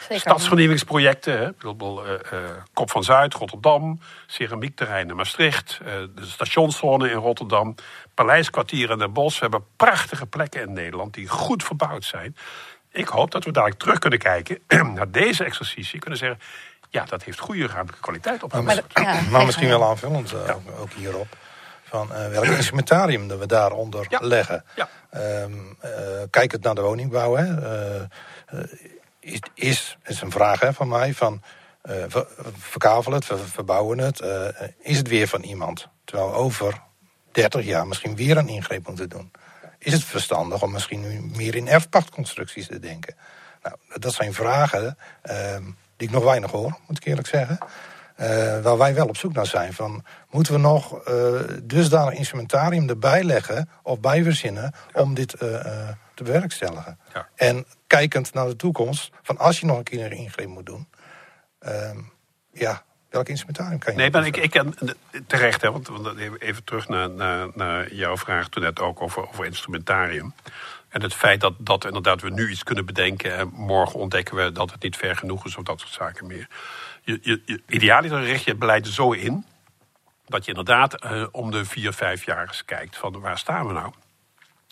[0.00, 0.18] Zeker.
[0.18, 2.38] Stadsvernieuwingsprojecten, hè, bijvoorbeeld uh, uh,
[2.72, 7.74] Kop van Zuid, Rotterdam, ceramiekterrein in Maastricht, uh, de stationszone in Rotterdam,
[8.14, 9.36] Paleiskwartier in Den Bosch.
[9.36, 12.36] We hebben prachtige plekken in Nederland die goed verbouwd zijn.
[12.90, 14.58] Ik hoop dat we dadelijk terug kunnen kijken
[14.94, 16.00] naar deze exercitie.
[16.00, 16.38] Kunnen zeggen,
[16.96, 18.52] ja, dat heeft goede ruimtelijke kwaliteit op.
[18.52, 21.36] Maar, ja, maar misschien wel aanvullend uh, ook hierop.
[21.82, 24.18] Van uh, welk instrumentarium dat we daaronder ja.
[24.22, 24.64] leggen.
[24.74, 24.88] Ja.
[25.42, 25.90] Um, uh,
[26.30, 27.36] kijk het naar de woningbouw.
[27.36, 27.46] Hè.
[29.20, 31.14] is, is, is een vraag hè, van mij.
[31.14, 31.42] Van,
[32.08, 32.26] ver,
[32.58, 34.22] verkavelen het, ver, verbouwen het.
[34.78, 35.88] is het weer van iemand?
[36.04, 36.82] Terwijl over
[37.32, 39.30] 30 jaar misschien weer een ingreep moeten doen.
[39.78, 43.16] Is het verstandig om misschien nu meer in erfpachtconstructies te denken?
[43.62, 45.62] Nou, dat zijn vragen ehm,
[45.96, 47.58] die ik nog weinig hoor, moet ik eerlijk zeggen.
[48.20, 49.72] Uh, waar wij wel op zoek naar zijn.
[49.72, 55.40] Van, moeten we nog uh, dusdanig instrumentarium erbij leggen of bij verzinnen om dit uh,
[56.14, 56.98] te bewerkstelligen?
[57.14, 57.28] Ja.
[57.34, 60.88] En kijkend naar de toekomst, van als je nog een keer een ingreep moet doen,
[61.58, 61.98] ehm,
[62.52, 64.62] ja, welk instrumentarium kan je Nee, maar ik, ik
[65.26, 69.28] terecht, hè, want, want even terug naar, naar, naar, jouw vraag toen net ook over,
[69.28, 70.34] over instrumentarium.
[70.96, 74.52] En het feit dat, dat inderdaad we nu iets kunnen bedenken en morgen ontdekken we
[74.52, 76.48] dat het niet ver genoeg is of dat soort zaken meer.
[77.02, 79.46] Je, je, idealiter richt je het beleid zo in
[80.26, 83.72] dat je inderdaad uh, om de vier, vijf jaar eens kijkt van waar staan we
[83.72, 83.92] nou?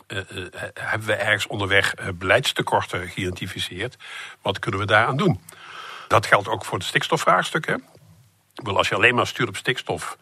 [0.09, 3.97] Uh, uh, hebben we ergens onderweg beleidstekorten geïdentificeerd?
[4.43, 5.41] Wat kunnen we daaraan doen?
[6.09, 7.79] Dat geldt ook voor het stikstofvraagstuk.
[8.55, 10.19] Als je alleen maar stuurt op stikstof,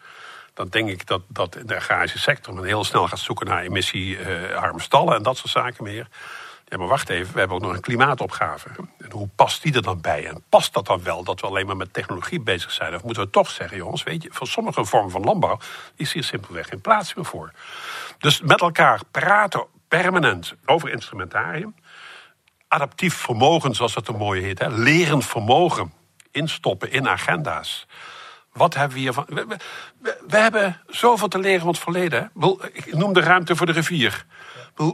[0.53, 4.81] dan denk ik dat, dat de agrarische sector men heel snel gaat zoeken naar emissiearme
[4.81, 6.07] stallen en dat soort zaken meer.
[6.65, 8.69] Ja, maar wacht even, we hebben ook nog een klimaatopgave.
[8.97, 10.27] En hoe past die er dan bij?
[10.27, 12.95] En past dat dan wel dat we alleen maar met technologie bezig zijn?
[12.95, 15.59] Of moeten we toch zeggen, jongens, weet je, voor sommige vormen van landbouw
[15.95, 17.51] is hier simpelweg geen plaats meer voor.
[18.17, 21.75] Dus met elkaar praten permanent over instrumentarium.
[22.67, 24.59] Adaptief vermogen, zoals dat een mooie heet.
[24.59, 24.69] Hè?
[24.69, 25.93] Lerend vermogen
[26.31, 27.87] instoppen in agenda's.
[28.53, 29.25] Wat hebben we hiervan?
[29.27, 32.31] We, we, we, hebben zoveel te leren van het verleden.
[32.73, 34.25] Ik noem de ruimte voor de rivier.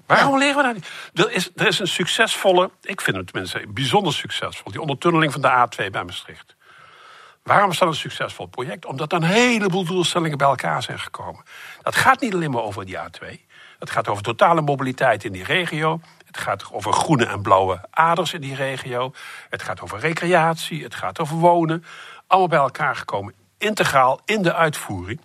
[0.06, 0.90] Waarom leren we dat niet?
[1.14, 5.42] Er is, er is een succesvolle, ik vind het tenminste bijzonder succesvol, die ondertunneling van
[5.42, 6.56] de A2 bij Maastricht.
[7.44, 8.86] Waarom is dat een succesvol project?
[8.86, 11.44] Omdat er een heleboel doelstellingen bij elkaar zijn gekomen.
[11.82, 13.48] Dat gaat niet alleen maar over die A2.
[13.80, 16.02] Het gaat over totale mobiliteit in die regio.
[16.26, 19.14] Het gaat over groene en blauwe aders in die regio.
[19.50, 20.84] Het gaat over recreatie.
[20.84, 21.84] Het gaat over wonen.
[22.28, 25.22] Allemaal bij elkaar gekomen integraal in de uitvoering.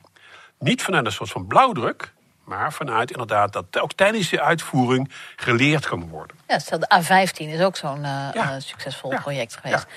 [0.58, 2.12] Niet vanuit een soort van blauwdruk,
[2.44, 6.36] maar vanuit inderdaad dat ook tijdens die uitvoering geleerd kan worden.
[6.48, 8.60] Ja, stel de A15 is ook zo'n uh, ja.
[8.60, 9.86] succesvol project geweest.
[9.88, 9.94] Ja.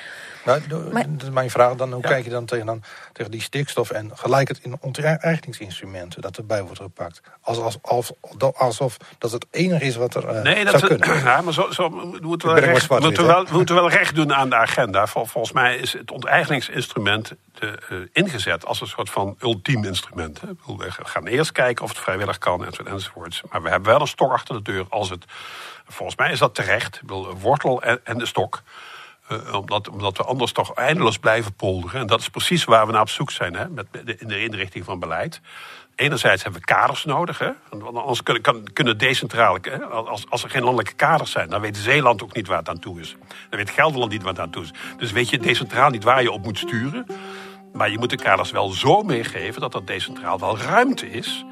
[0.47, 2.83] Nou, maar, mijn vraag dan, hoe kijk je dan tegen, dan
[3.13, 4.79] tegen die stikstof en gelijk het in
[6.19, 7.21] dat erbij wordt gepakt?
[7.41, 8.11] Als, als, als,
[8.55, 11.23] alsof dat het enige is wat er uh, nee, dat zou kunnen.
[11.27, 11.89] Ja, maar zo, zo
[12.21, 15.07] moeten we, recht, moeten, we wel, moeten wel recht doen aan de agenda.
[15.07, 20.41] Vol, volgens mij is het onteigeningsinstrument de, uh, ingezet als een soort van ultiem instrument.
[20.41, 20.47] Hè.
[20.77, 23.41] We gaan eerst kijken of het vrijwillig kan enzovoorts.
[23.49, 25.25] Maar we hebben wel een stok achter de deur als het...
[25.87, 27.01] Volgens mij is dat terecht.
[27.39, 28.61] Wortel en, en de stok.
[29.31, 32.01] Uh, omdat, omdat we anders toch eindeloos blijven polderen.
[32.01, 33.85] En dat is precies waar we naar op zoek zijn hè, met,
[34.17, 35.41] in de inrichting van beleid.
[35.95, 37.39] Enerzijds hebben we kaders nodig.
[37.39, 39.57] Hè, want anders kunnen, kan, kunnen decentraal.
[39.61, 42.69] Hè, als, als er geen landelijke kaders zijn, dan weet Zeeland ook niet waar het
[42.69, 43.15] aan toe is.
[43.49, 44.71] Dan weet Gelderland niet waar het aan toe is.
[44.97, 47.05] Dus weet je decentraal niet waar je op moet sturen.
[47.73, 51.45] Maar je moet de kaders wel zo meegeven dat er decentraal wel ruimte is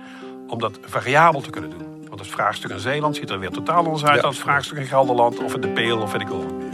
[0.48, 2.08] om dat variabel te kunnen doen.
[2.08, 4.86] Want het vraagstuk in Zeeland ziet er weer totaal anders uit dan het vraagstuk in
[4.86, 6.65] Gelderland of in de Peel of weet ik wel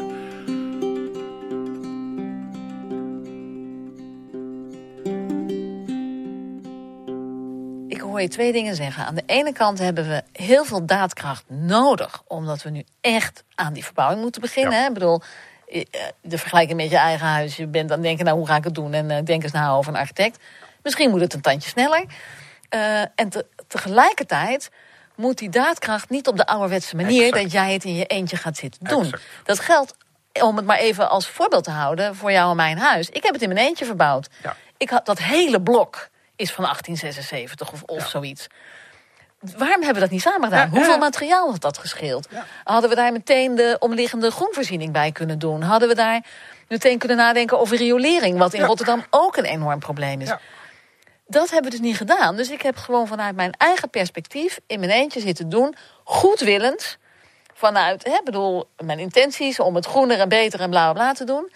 [8.11, 9.05] hoor je twee dingen zeggen.
[9.05, 13.73] Aan de ene kant hebben we heel veel daadkracht nodig, omdat we nu echt aan
[13.73, 14.73] die verbouwing moeten beginnen.
[14.73, 14.87] Hè?
[14.87, 15.21] Ik bedoel,
[15.67, 15.81] eh,
[16.21, 17.55] de vergelijking met je eigen huis.
[17.55, 18.93] Je bent dan denken, nou hoe ga ik het doen?
[18.93, 20.39] En uh, denk eens na over een architect.
[20.83, 22.05] Misschien moet het een tandje sneller.
[22.75, 24.71] Uh, en te, tegelijkertijd
[25.15, 28.57] moet die daadkracht niet op de ouderwetse manier dat jij het in je eentje gaat
[28.57, 29.13] zitten doen.
[29.43, 29.95] Dat geldt,
[30.41, 33.09] om het maar even als voorbeeld te houden, voor jou en mijn huis.
[33.09, 34.29] Ik heb het in mijn eentje verbouwd.
[34.43, 34.55] Ja.
[34.77, 36.09] Ik had dat hele blok
[36.41, 38.47] is van 1876 of, of zoiets.
[39.39, 40.69] Waarom hebben we dat niet samen gedaan?
[40.69, 42.27] Hoeveel materiaal had dat gescheeld?
[42.63, 45.61] Hadden we daar meteen de omliggende groenvoorziening bij kunnen doen?
[45.61, 46.25] Hadden we daar
[46.67, 50.33] meteen kunnen nadenken over riolering, wat in Rotterdam ook een enorm probleem is.
[51.27, 52.35] Dat hebben we dus niet gedaan.
[52.35, 56.97] Dus ik heb gewoon vanuit mijn eigen perspectief in mijn eentje zitten doen, goedwillend.
[57.53, 61.51] Vanuit, hè, bedoel, mijn intenties om het groener en beter en bla bla te doen.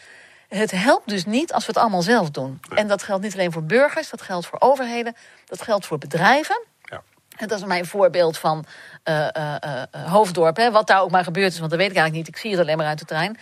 [0.47, 2.59] Het helpt dus niet als we het allemaal zelf doen.
[2.75, 6.63] En dat geldt niet alleen voor burgers, dat geldt voor overheden, dat geldt voor bedrijven.
[6.81, 7.03] Ja.
[7.37, 8.65] En dat is mijn voorbeeld van
[9.03, 10.57] uh, uh, uh, Hoofddorp.
[10.57, 12.35] Hè, wat daar ook maar gebeurd is, want dat weet ik eigenlijk niet.
[12.35, 13.37] Ik zie het alleen maar uit de trein.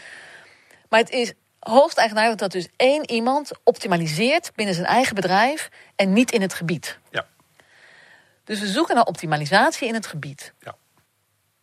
[0.90, 6.14] Maar het is hoogst eigenaardig dat dus één iemand optimaliseert binnen zijn eigen bedrijf en
[6.14, 7.00] niet in het gebied.
[7.10, 7.26] Ja.
[8.44, 10.54] Dus we zoeken naar optimalisatie in het gebied.
[10.60, 10.76] Ja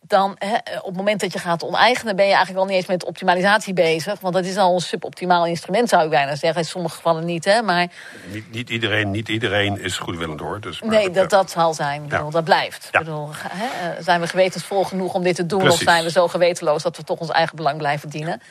[0.07, 2.87] dan hè, op het moment dat je gaat oneigenen, ben je eigenlijk al niet eens
[2.87, 4.19] met optimalisatie bezig.
[4.19, 6.61] Want dat is al een suboptimaal instrument, zou ik bijna zeggen.
[6.61, 7.61] In sommige gevallen niet, hè.
[7.61, 7.87] Maar...
[8.31, 10.61] Niet, niet iedereen, niet iedereen is goedwillend hoor.
[10.61, 12.07] Dus, nee, dat, dat zal zijn.
[12.07, 12.87] Bedoel, Dat blijft.
[12.91, 12.99] Ja.
[12.99, 15.69] Bedoel, hè, eh, zijn we gewetensvol genoeg om dit te doen?
[15.69, 18.41] Of zijn we zo gewetenloos dat we toch ons eigen belang blijven dienen?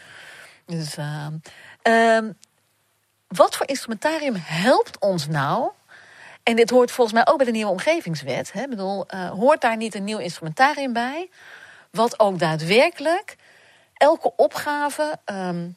[0.66, 2.18] Dus, uh,
[3.28, 5.70] wat voor instrumentarium helpt ons nou
[6.42, 8.52] en dit hoort volgens mij ook bij de nieuwe omgevingswet.
[8.52, 8.62] Hè?
[8.62, 11.30] Ik bedoel, uh, hoort daar niet een nieuw instrumentarium bij?
[11.90, 13.36] Wat ook daadwerkelijk
[13.94, 15.18] elke opgave.
[15.24, 15.76] Um,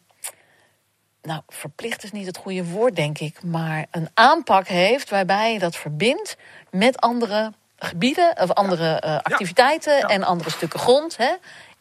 [1.22, 3.44] nou, verplicht is niet het goede woord, denk ik.
[3.44, 6.38] Maar een aanpak heeft waarbij je dat verbindt
[6.70, 11.18] met andere gebieden of andere uh, activiteiten en andere stukken grond.
[11.18, 11.34] Hè?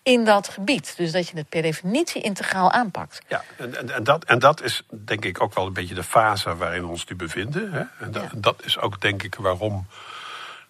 [0.02, 0.96] In dat gebied.
[0.96, 3.20] Dus dat je het per definitie integraal aanpakt.
[3.28, 6.56] Ja, en, en, dat, en dat is denk ik ook wel een beetje de fase
[6.56, 7.72] waarin we ons nu bevinden.
[7.72, 7.82] Hè?
[8.04, 9.86] En dat, dat is ook denk ik waarom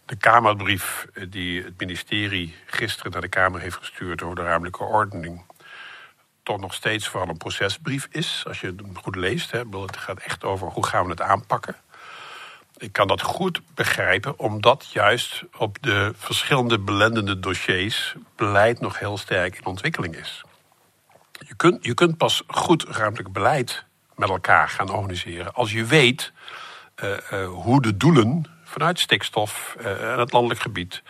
[0.05, 5.45] de Kamerbrief die het ministerie gisteren naar de Kamer heeft gestuurd over de ruimtelijke ordening.
[6.43, 9.51] Toch nog steeds vooral een procesbrief is, als je het goed leest.
[9.51, 9.59] Hè.
[9.59, 11.77] Het gaat echt over hoe gaan we het aanpakken
[12.83, 19.19] ik kan dat goed begrijpen, omdat juist op de verschillende belendende dossiers beleid nog heel
[19.19, 20.43] sterk in ontwikkeling is.
[21.39, 23.85] Je kunt, je kunt pas goed ruimtelijk beleid
[24.17, 26.33] met elkaar gaan organiseren als je weet
[27.05, 31.03] uh, uh, hoe de doelen vanuit stikstof uh, en het landelijk gebied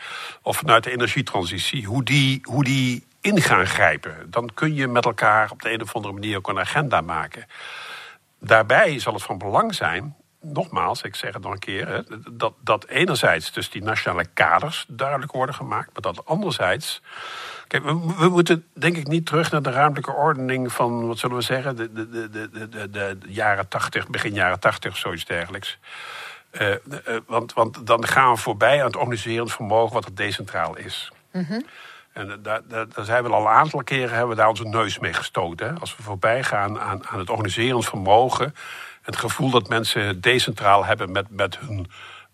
[0.43, 4.31] of vanuit de energietransitie, hoe die, hoe die in gaan grijpen.
[4.31, 7.47] Dan kun je met elkaar op de een of andere manier ook een agenda maken.
[8.41, 12.01] Daarbij zal het van belang zijn nogmaals, ik zeg het nog een keer, hè,
[12.33, 17.03] dat, dat enerzijds dus die nationale kaders duidelijk worden gemaakt, maar dat anderzijds.
[17.67, 21.37] Kijk, we, we, moeten denk ik niet terug naar de ruimtelijke ordening van, wat zullen
[21.37, 25.79] we zeggen, de, de, de, de, de, de jaren 80, begin jaren 80, zoiets dergelijks.
[26.53, 26.77] Uh, uh,
[27.27, 31.13] want, want dan gaan we voorbij aan het organiserend vermogen wat er decentraal is.
[31.33, 31.65] Mm
[32.13, 34.99] En daar, daar, daar, zijn we al een aantal keren hebben we daar onze neus
[34.99, 35.67] mee gestoten.
[35.67, 35.81] Hè?
[35.81, 38.55] Als we voorbij gaan aan, aan het organiserend vermogen
[39.03, 41.91] het gevoel dat mensen decentraal hebben met, met hun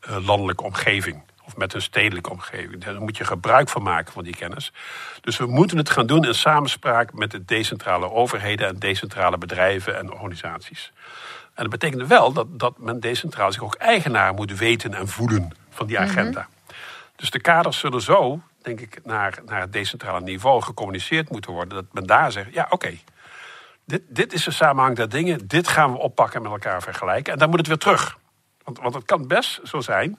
[0.09, 1.23] uh, landelijke omgeving.
[1.45, 2.85] Of met hun stedelijke omgeving.
[2.85, 4.73] Daar moet je gebruik van maken van die kennis.
[5.21, 9.99] Dus we moeten het gaan doen in samenspraak met de decentrale overheden en decentrale bedrijven
[9.99, 10.93] en organisaties.
[11.55, 15.51] En dat betekent wel dat, dat men decentraal zich ook eigenaar moet weten en voelen
[15.71, 16.09] van die mhm.
[16.09, 16.49] agenda.
[17.17, 21.75] Dus de kaders zullen zo, denk ik, naar, naar het decentrale niveau gecommuniceerd moeten worden.
[21.75, 22.99] Dat men daar zegt, ja oké,
[23.89, 25.47] dit, dit is de samenhang der dingen.
[25.47, 27.33] Dit gaan we oppakken en met elkaar vergelijken.
[27.33, 28.19] En dan moet het weer terug.
[28.65, 30.19] Want, want het kan best zo zijn.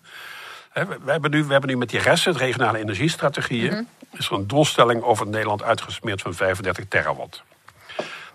[0.70, 3.74] Hè, we, hebben nu, we hebben nu met die resten, het regionale energiestrategieën.
[3.74, 7.44] Mm is er een doelstelling over Nederland uitgesmeerd van 35 terawatt.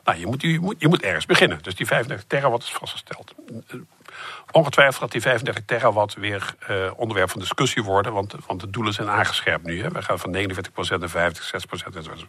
[0.04, 1.58] Nou, je moet, je, moet, je moet ergens beginnen.
[1.62, 3.34] Dus die 35 terawatt is vastgesteld.
[4.50, 8.12] Ongetwijfeld gaat die 35 terawatt weer uh, onderwerp van discussie worden.
[8.12, 9.82] Want, want de doelen zijn aangescherpt nu.
[9.82, 9.88] Hè.
[9.88, 11.52] We gaan van 49% naar 50,
[11.90, 12.26] 6% enzovoort.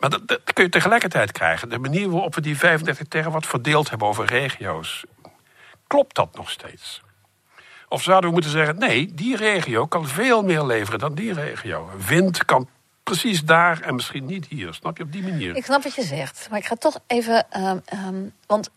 [0.00, 1.68] Maar dat, kun je tegelijkertijd krijgen.
[1.68, 5.04] De manier waarop we die 35 terawatt verdeeld hebben over regio's.
[5.86, 7.02] Klopt dat nog steeds?
[7.88, 11.90] Of zouden we moeten zeggen: nee, die regio kan veel meer leveren dan die regio.
[12.06, 12.68] Wind kan
[13.02, 14.74] precies daar en misschien niet hier.
[14.74, 15.56] Snap je op die manier?
[15.56, 16.46] Ik snap wat je zegt.
[16.50, 17.46] Maar ik ga toch even.
[17.56, 18.70] Um, um, want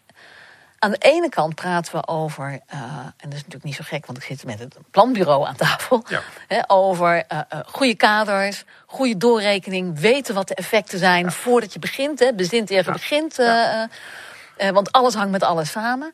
[0.84, 2.82] aan de ene kant praten we over, uh,
[3.18, 6.04] en dat is natuurlijk niet zo gek, want ik zit met het planbureau aan tafel,
[6.48, 6.64] ja.
[6.68, 11.32] over uh, uh, goede kaders, goede doorrekening, weten wat de effecten zijn ja.
[11.32, 12.92] voordat je begint, hè, bezint even ja.
[12.92, 13.36] begint,
[14.74, 16.14] want alles hangt met alles samen.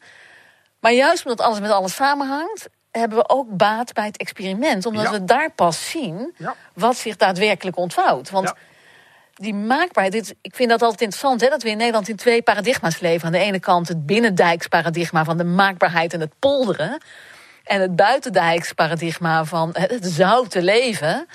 [0.79, 5.09] Maar juist omdat alles met alles samenhangt, hebben we ook baat bij het experiment, omdat
[5.09, 6.35] we daar pas zien
[6.73, 8.29] wat zich daadwerkelijk ontvouwt.
[8.29, 8.53] Want
[9.39, 10.11] die maakbaarheid.
[10.13, 13.25] Dit, ik vind dat altijd interessant, hè, dat we in Nederland in twee paradigma's leven.
[13.25, 17.01] Aan de ene kant het binnendijksparadigma van de maakbaarheid en het polderen.
[17.63, 21.27] En het buitendijksparadigma van het zoute leven.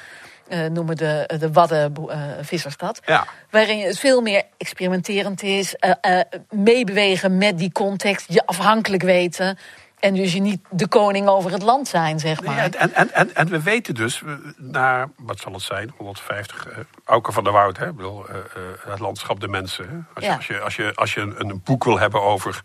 [0.49, 3.01] Uh, noemen de, de Wadden uh, Visserstad.
[3.05, 3.27] Ja.
[3.51, 5.77] Waarin het veel meer experimenterend is.
[5.81, 8.33] Uh, meebewegen met die context.
[8.33, 9.59] Je afhankelijk weten.
[10.05, 12.55] En dus je niet de koning over het land zijn, zeg maar.
[12.55, 14.23] Nee, en, en, en, en we weten dus,
[14.57, 18.43] na, wat zal het zijn, 150, uh, Auken van der Woud, hè, bedoel, uh, uh,
[18.87, 19.88] het landschap de mensen.
[19.88, 19.97] Hè?
[20.14, 20.31] Als, ja.
[20.31, 22.62] je, als, je, als, je, als je een, een boek wil hebben over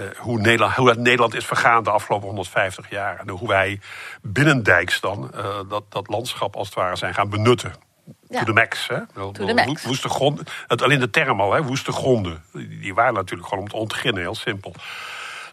[0.00, 3.18] uh, hoe, Nederland, hoe het Nederland is vergaan de afgelopen 150 jaar.
[3.18, 3.80] En hoe wij
[4.22, 5.30] binnendijks dan
[5.68, 7.72] dat, dat landschap als het ware zijn gaan benutten.
[8.28, 8.38] Ja.
[8.38, 8.88] To the max.
[8.88, 9.06] Hè?
[9.14, 9.84] To the max.
[9.84, 10.44] Woeste gronden.
[10.66, 12.44] Het, alleen de term al, hè, woeste gronden.
[12.80, 14.74] Die waren natuurlijk gewoon om te ontginnen, heel simpel.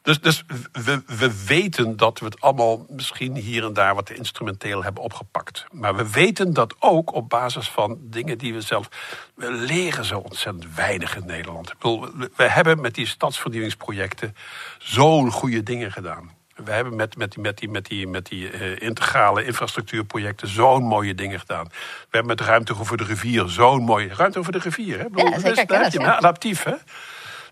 [0.06, 4.84] Dus, dus we, we weten dat we het allemaal misschien hier en daar wat instrumenteel
[4.84, 5.66] hebben opgepakt.
[5.72, 8.90] Maar we weten dat ook op basis van dingen die we zelf.
[9.36, 11.70] We leren zo ontzettend weinig in Nederland.
[11.70, 14.36] Ik bedoel, we hebben met die stadsvernieuwingsprojecten
[14.78, 16.32] zo'n goede dingen gedaan.
[16.56, 20.84] We hebben met, met die, met die, met die, met die uh, integrale infrastructuurprojecten zo'n
[20.84, 21.66] mooie dingen gedaan.
[21.66, 24.14] We hebben met ruimte over de rivier zo'n mooie.
[24.14, 25.10] Ruimte over de rivier, hè?
[25.10, 26.76] Bedoel, ja, zeker, dus, je, adaptief, hè?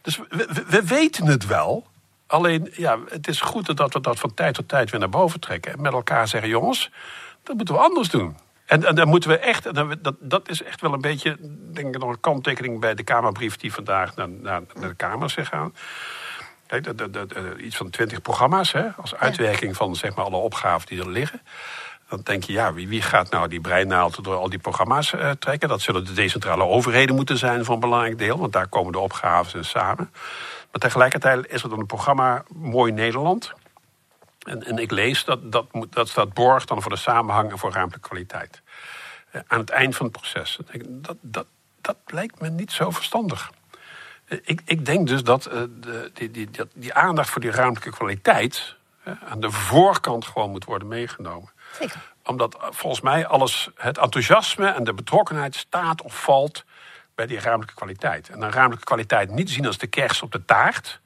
[0.01, 1.91] Dus we, we, we weten het wel.
[2.33, 5.39] Alleen, ja, het is goed dat we dat van tijd tot tijd weer naar boven
[5.39, 5.73] trekken.
[5.73, 6.91] En met elkaar zeggen, jongens,
[7.43, 8.37] dat moeten we anders doen.
[8.65, 11.37] En, en dan moeten we echt, en dat, dat is echt wel een beetje,
[11.73, 15.25] denk ik, nog een kanttekening bij de Kamerbrief die vandaag naar, naar, naar de Kamer
[15.25, 15.75] is gegaan.
[16.67, 20.99] Kijk, dat, iets van twintig programma's, hè, als uitwerking van zeg maar, alle opgaven die
[20.99, 21.41] er liggen.
[22.09, 25.29] Dan denk je, ja, wie, wie gaat nou die breinaald door al die programma's uh,
[25.29, 25.69] trekken?
[25.69, 29.65] Dat zullen de decentrale overheden moeten zijn een belangrijk deel, want daar komen de opgaven
[29.65, 30.11] samen.
[30.73, 33.53] Maar tegelijkertijd is er dan een programma Mooi Nederland.
[34.39, 37.71] En, en ik lees dat, dat dat staat borg dan voor de samenhang en voor
[37.71, 38.61] ruimtelijke kwaliteit.
[39.31, 40.59] Uh, aan het eind van het proces.
[40.85, 41.45] Dat, dat,
[41.81, 43.51] dat lijkt me niet zo verstandig.
[44.27, 47.51] Uh, ik, ik denk dus dat uh, de, die, die, die, die, aandacht voor die
[47.51, 48.75] ruimtelijke kwaliteit
[49.25, 51.49] aan de voorkant gewoon moet worden meegenomen.
[51.79, 52.11] Zeker.
[52.23, 56.63] Omdat volgens mij alles, het enthousiasme en de betrokkenheid staat of valt
[57.15, 58.29] bij die ruimtelijke kwaliteit.
[58.29, 61.01] En dan ruimtelijke kwaliteit niet zien als de kers op de taart.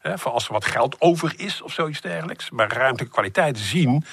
[0.00, 2.50] Hè, voor als er wat geld over is of zoiets dergelijks.
[2.50, 4.04] Maar ruimtelijke kwaliteit zien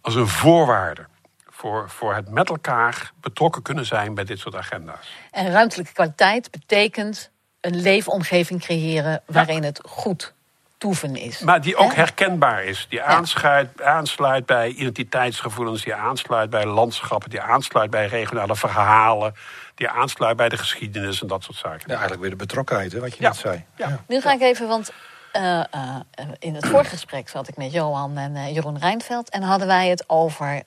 [0.00, 1.06] als een voorwaarde.
[1.46, 5.08] Voor, voor het met elkaar betrokken kunnen zijn bij dit soort agenda's.
[5.30, 7.30] En ruimtelijke kwaliteit betekent
[7.60, 9.66] een leefomgeving creëren waarin ja.
[9.66, 10.34] het goed
[10.78, 11.38] toeven is.
[11.38, 12.86] Maar die ook herkenbaar is.
[12.88, 19.34] Die aansluit, aansluit bij identiteitsgevoelens, die aansluit bij landschappen, die aansluit bij regionale verhalen,
[19.78, 21.84] die aansluit bij de geschiedenis en dat soort zaken.
[21.86, 23.64] Ja, eigenlijk weer de betrokkenheid, hè, wat je net zei.
[23.76, 24.04] Ja.
[24.06, 24.90] Nu ga ik even, want
[25.32, 25.42] uh,
[25.74, 25.96] uh,
[26.38, 29.88] in het vorige gesprek zat ik met Johan en uh, Jeroen Rijnveld en hadden wij
[29.88, 30.62] het over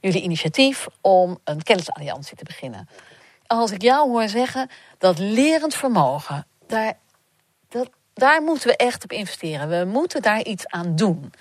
[0.00, 2.88] jullie initiatief om een kennisalliantie te beginnen.
[3.46, 6.92] Als ik jou hoor zeggen dat lerend vermogen, daar,
[7.68, 9.68] dat, daar moeten we echt op investeren.
[9.68, 11.32] We moeten daar iets aan doen.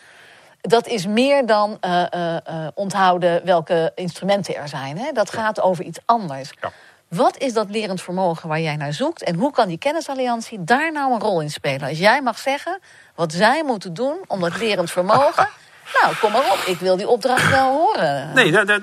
[0.61, 4.97] Dat is meer dan uh, uh, uh, onthouden welke instrumenten er zijn.
[4.97, 5.11] Hè?
[5.11, 6.51] Dat gaat over iets anders.
[6.61, 6.71] Ja.
[7.07, 9.23] Wat is dat lerend vermogen waar jij naar zoekt?
[9.23, 11.87] En hoe kan die kennisalliantie daar nou een rol in spelen?
[11.87, 12.79] Als jij mag zeggen
[13.15, 15.49] wat zij moeten doen om dat lerend vermogen.
[16.01, 16.63] Nou, kom maar op.
[16.65, 18.33] Ik wil die opdracht wel horen.
[18.33, 18.81] Nee, dat,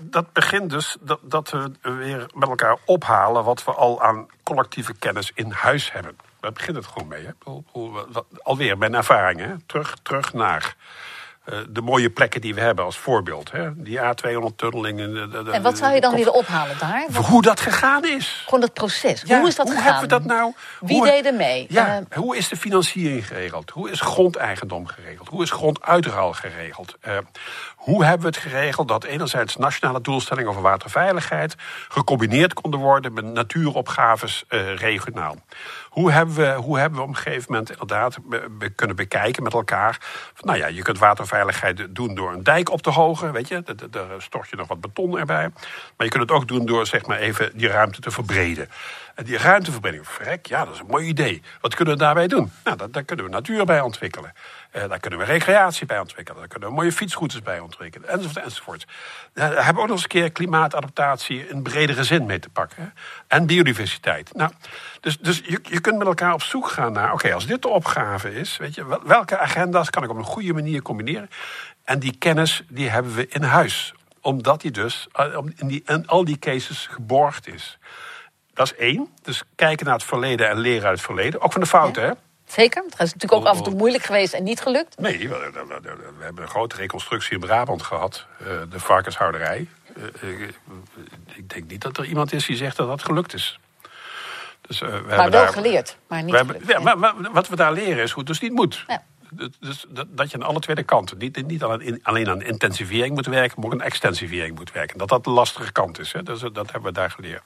[0.00, 4.94] dat, begint dus dat, dat we weer met elkaar ophalen wat we al aan collectieve
[4.94, 6.16] kennis in huis hebben.
[6.40, 7.26] Daar begint het gewoon mee.
[7.26, 7.32] Hè?
[8.42, 9.62] Alweer mijn ervaringen.
[9.66, 10.76] Terug, terug naar
[11.68, 13.50] de mooie plekken die we hebben als voorbeeld.
[13.52, 13.68] Hè?
[13.74, 14.98] Die A200-tunneling.
[15.52, 17.06] En wat zou je dan willen ophalen daar?
[17.08, 17.24] Wat...
[17.24, 18.42] Hoe dat gegaan is.
[18.44, 19.22] Gewoon dat proces.
[19.26, 19.92] Ja, hoe is dat hoe gegaan?
[19.92, 21.66] Hebben we dat nou, Wie hoe, deed er mee?
[21.68, 23.70] Ja, uh, hoe is de financiering geregeld?
[23.70, 25.28] Hoe is grondeigendom geregeld?
[25.28, 26.96] Hoe is gronduitruil geregeld?
[27.06, 27.16] Uh,
[27.88, 31.54] hoe hebben we het geregeld dat enerzijds nationale doelstellingen over waterveiligheid
[31.88, 35.36] gecombineerd konden worden met natuuropgaves uh, regionaal?
[35.88, 38.18] Hoe hebben, we, hoe hebben we op een gegeven moment inderdaad
[38.74, 39.96] kunnen bekijken met elkaar?
[40.34, 43.62] Van, nou ja, je kunt waterveiligheid doen door een dijk op te hogen, weet je,
[43.90, 45.50] daar stort je nog wat beton erbij.
[45.96, 48.68] Maar je kunt het ook doen door zeg maar even die ruimte te verbreden.
[49.18, 51.42] En die ruimteverbreding, verrek, ja, dat is een mooi idee.
[51.60, 52.52] Wat kunnen we daarbij doen?
[52.64, 54.32] Nou, daar, kunnen we natuur bij ontwikkelen.
[54.72, 56.40] Uh, daar kunnen we recreatie bij ontwikkelen.
[56.40, 58.08] Daar kunnen we mooie fietsroutes bij ontwikkelen.
[58.08, 58.86] Enzovoort, enzovoort.
[59.34, 62.94] Daar hebben we ook nog eens een keer klimaatadaptatie in bredere zin mee te pakken.
[63.26, 64.34] En biodiversiteit.
[64.34, 64.52] Nou,
[65.00, 67.12] dus dus je, je kunt met elkaar op zoek gaan naar...
[67.12, 70.52] oké, als dit de opgave is, weet je, welke agenda's kan ik op een goede
[70.52, 71.30] manier combineren?
[71.84, 73.94] En die kennis, die hebben we in huis.
[74.20, 75.08] Omdat die dus
[75.56, 77.78] in, die, in al die cases geborgd is.
[78.58, 79.08] Dat is één.
[79.22, 81.40] Dus kijken naar het verleden en leren uit het verleden.
[81.40, 82.08] Ook van de fouten, ja.
[82.08, 82.14] hè?
[82.46, 82.82] Zeker.
[82.82, 84.98] Het is natuurlijk ook af en toe moeilijk geweest en niet gelukt.
[84.98, 88.26] Nee, we, we, we, we hebben een grote reconstructie in Brabant gehad.
[88.40, 89.68] Uh, de varkenshouderij.
[89.96, 90.54] Uh, ik,
[91.34, 93.58] ik denk niet dat er iemand is die zegt dat dat gelukt is.
[94.60, 97.72] Dus, we maar wel daar, geleerd, maar niet hebben, ja, maar, maar, wat we daar
[97.72, 98.84] leren is hoe het dus niet moet.
[98.86, 99.02] Ja.
[99.60, 101.62] Dus dat, dat je aan alle twee kanten, niet, niet
[102.02, 104.98] alleen aan intensivering moet werken, maar ook aan extensivering moet werken.
[104.98, 106.12] Dat dat de lastige kant is.
[106.12, 106.22] Hè.
[106.22, 107.42] Dus, dat hebben we daar geleerd.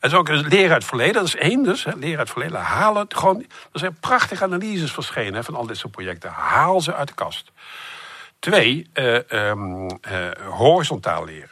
[0.00, 1.84] Het is ook een leren uit het verleden, dat is één dus.
[1.84, 3.40] Hè, leren uit het verleden, halen gewoon...
[3.72, 6.30] Er zijn prachtige analyses verschenen hè, van al dit soort projecten.
[6.30, 7.52] Haal ze uit de kast.
[8.38, 11.50] Twee, uh, um, uh, horizontaal leren.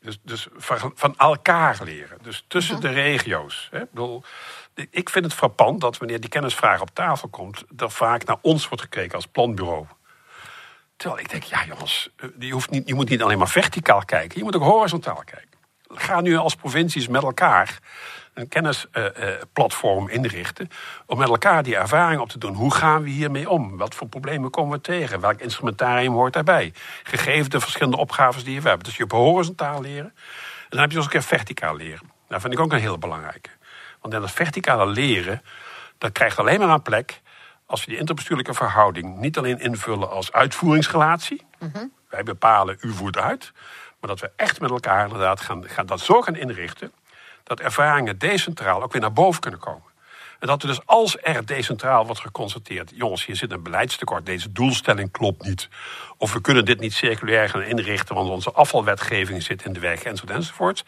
[0.00, 2.18] Dus, dus van, van, elkaar leren.
[2.22, 2.86] Dus tussen mhm.
[2.86, 3.68] de regio's.
[3.70, 3.80] Hè.
[3.80, 4.22] Ik, bedoel,
[4.90, 7.64] ik vind het frappant dat wanneer die kennisvraag op tafel komt...
[7.76, 9.86] er vaak naar ons wordt gekeken als planbureau.
[10.96, 14.04] Terwijl ik denk, ja jongens, eh, je, hoeft niet, je moet niet alleen maar verticaal
[14.04, 14.38] kijken.
[14.38, 15.55] Je moet ook horizontaal kijken.
[15.88, 17.78] Ga nu als provincies met elkaar
[18.34, 20.68] een kennisplatform inrichten.
[21.06, 22.54] Om met elkaar die ervaring op te doen.
[22.54, 23.76] Hoe gaan we hiermee om?
[23.76, 25.20] Wat voor problemen komen we tegen?
[25.20, 26.72] Welk instrumentarium hoort daarbij?
[27.02, 28.84] Gegeven de verschillende opgaves die je hebt.
[28.84, 30.12] Dus je hebt horizontaal leren.
[30.14, 32.10] En dan heb je dus ook een keer verticaal leren.
[32.28, 33.50] Dat vind ik ook een hele belangrijke.
[34.00, 35.42] Want in dat verticale leren,
[35.98, 37.20] dat krijgt alleen maar een plek
[37.66, 41.46] als we die interbestuurlijke verhouding niet alleen invullen als uitvoeringsrelatie.
[41.58, 41.86] Mhm.
[42.08, 43.52] Wij bepalen, u voert uit.
[44.06, 46.92] Maar dat we echt met elkaar inderdaad gaan, gaan dat zo gaan inrichten.
[47.44, 49.94] dat ervaringen decentraal ook weer naar boven kunnen komen.
[50.38, 52.92] En dat we dus als er decentraal wordt geconstateerd...
[52.94, 55.68] jongens, hier zit een beleidstekort, deze doelstelling klopt niet...
[56.16, 58.14] of we kunnen dit niet circulair gaan inrichten...
[58.14, 60.84] want onze afvalwetgeving zit in de weg, enzovoort, enzovoort...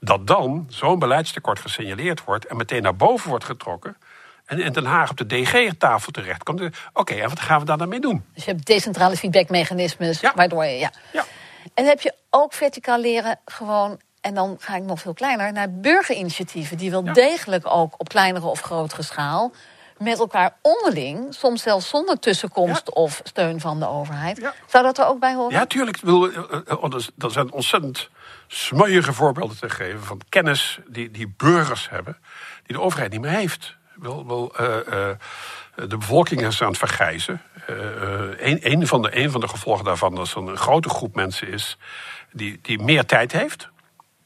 [0.00, 2.46] dat dan zo'n beleidstekort gesignaleerd wordt...
[2.46, 3.96] en meteen naar boven wordt getrokken
[4.46, 6.60] en in Den Haag op de DG-tafel terechtkomt.
[6.92, 8.24] Oké, en wat gaan we daar dan mee doen?
[8.34, 10.78] Dus je hebt decentrale feedbackmechanismes, waardoor je.
[10.78, 10.90] Ja.
[11.12, 11.24] ja.
[11.76, 14.00] En heb je ook verticaal leren gewoon.
[14.20, 18.46] En dan ga ik nog veel kleiner naar burgerinitiatieven, die wel degelijk ook op kleinere
[18.46, 19.52] of grotere schaal
[19.98, 24.52] met elkaar onderling, soms zelfs zonder tussenkomst of steun van de overheid.
[24.66, 25.52] Zou dat er ook bij horen?
[25.52, 25.98] Ja, tuurlijk.
[27.18, 28.08] Er zijn ontzettend
[28.46, 32.18] smeuïge voorbeelden te geven van kennis die, die burgers hebben,
[32.62, 35.08] die de overheid niet meer heeft wel, wel uh,
[35.76, 37.42] de bevolking is aan het vergrijzen.
[38.38, 41.14] een, een, van de, een van de gevolgen daarvan is dat er een grote groep
[41.14, 41.78] mensen is
[42.32, 43.68] die, die meer tijd heeft,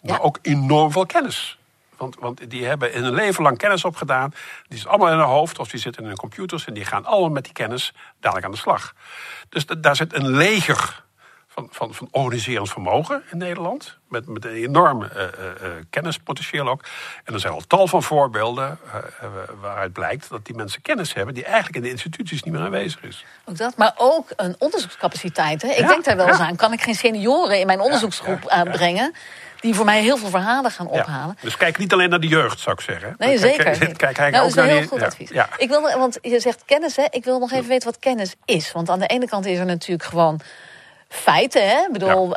[0.03, 1.59] maar ook enorm veel kennis.
[1.97, 4.33] Want, want die hebben in een leven lang kennis opgedaan.
[4.69, 7.05] Die is allemaal in hun hoofd of die zitten in hun computers en die gaan
[7.05, 8.95] allemaal met die kennis dadelijk aan de slag.
[9.49, 11.05] Dus daar zit een leger
[11.61, 13.99] van, van, van organiserend vermogen in Nederland.
[14.09, 16.85] Met, met een enorm uh, uh, kennispotentieel ook.
[17.25, 18.79] En er zijn al tal van voorbeelden
[19.61, 23.03] waaruit blijkt dat die mensen kennis hebben die eigenlijk in de instituties niet meer aanwezig
[23.03, 23.25] is.
[23.45, 25.63] Ook dat, maar ook een onderzoekscapaciteit.
[25.63, 25.69] Hè?
[25.69, 26.57] Ik denk daar wel eens aan.
[26.57, 29.15] Kan ik geen senioren in mijn onderzoeksgroep aanbrengen?
[29.61, 31.37] die voor mij heel veel verhalen gaan ophalen.
[31.41, 33.15] dus kijk niet alleen naar de jeugd, zou ik zeggen.
[33.19, 33.65] Nee, zeker.
[33.65, 35.31] Kijk, kijk, kijk nou, dat is een heel goed advies.
[35.57, 37.05] Ik wil, want je zegt kennis, hè?
[37.11, 38.73] Ik wil nog even weten wat kennis is.
[38.73, 40.41] Want aan de ene kant is er natuurlijk gewoon
[41.13, 41.69] feiten.
[41.69, 41.79] Hè?
[41.87, 42.35] Ik bedoel,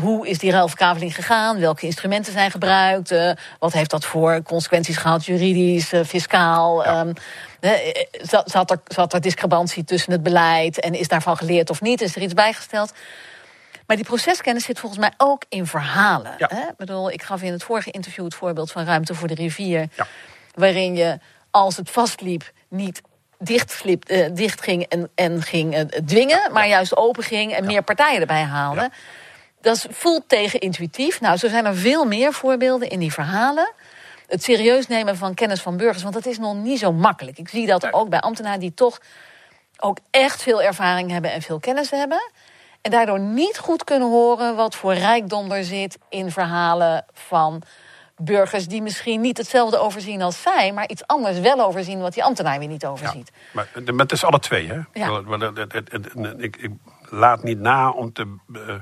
[0.00, 1.60] hoe is die ruilverkaveling gegaan?
[1.60, 3.12] Welke instrumenten zijn gebruikt?
[3.12, 6.84] Uh, wat heeft dat voor consequenties gehad, juridisch, uh, fiscaal?
[6.84, 7.00] Ja.
[7.00, 7.12] Um,
[8.44, 12.00] zat, er, zat er discrepantie tussen het beleid en is daarvan geleerd of niet?
[12.00, 12.92] Is er iets bijgesteld?
[13.86, 16.34] Maar die proceskennis zit volgens mij ook in verhalen.
[16.38, 16.68] Hè?
[16.68, 19.88] Ik, bedoel, ik gaf in het vorige interview het voorbeeld van Ruimte voor de Rivier.
[20.54, 21.18] Waarin je,
[21.50, 23.02] als het vastliep, niet
[23.38, 27.82] dicht, uh, dicht ging en, en ging uh, dwingen, maar juist open ging en meer
[27.82, 28.90] partijen erbij haalde.
[29.60, 31.20] Dat voelt tegen intuïtief.
[31.20, 33.72] Nou, zo zijn er veel meer voorbeelden in die verhalen.
[34.26, 37.38] Het serieus nemen van kennis van burgers, want dat is nog niet zo makkelijk.
[37.38, 39.00] Ik zie dat ook bij ambtenaren die toch
[39.78, 42.30] ook echt veel ervaring hebben en veel kennis hebben.
[42.82, 47.62] En daardoor niet goed kunnen horen wat voor rijkdom er zit in verhalen van
[48.16, 52.24] burgers die misschien niet hetzelfde overzien als zij, maar iets anders wel overzien wat die
[52.24, 53.30] ambtenaar weer niet overziet.
[53.34, 54.80] Ja, maar, het is alle twee, hè?
[54.92, 55.22] Ja.
[56.38, 56.70] Ik, ik,
[57.10, 58.74] laat niet na om te eh,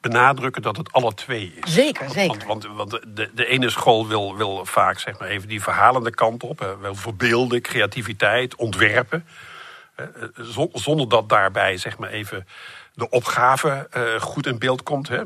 [0.00, 1.74] benadrukken dat het alle twee is.
[1.74, 2.46] Zeker, zeker.
[2.46, 6.10] Want, want, want de, de, ene school wil, wil vaak zeg maar even die verhalende
[6.10, 9.26] kant op, hè, wil verbeelden, creativiteit, ontwerpen.
[10.72, 12.46] Zonder dat daarbij zeg maar even
[12.94, 15.08] de opgave uh, goed in beeld komt.
[15.08, 15.22] Hè.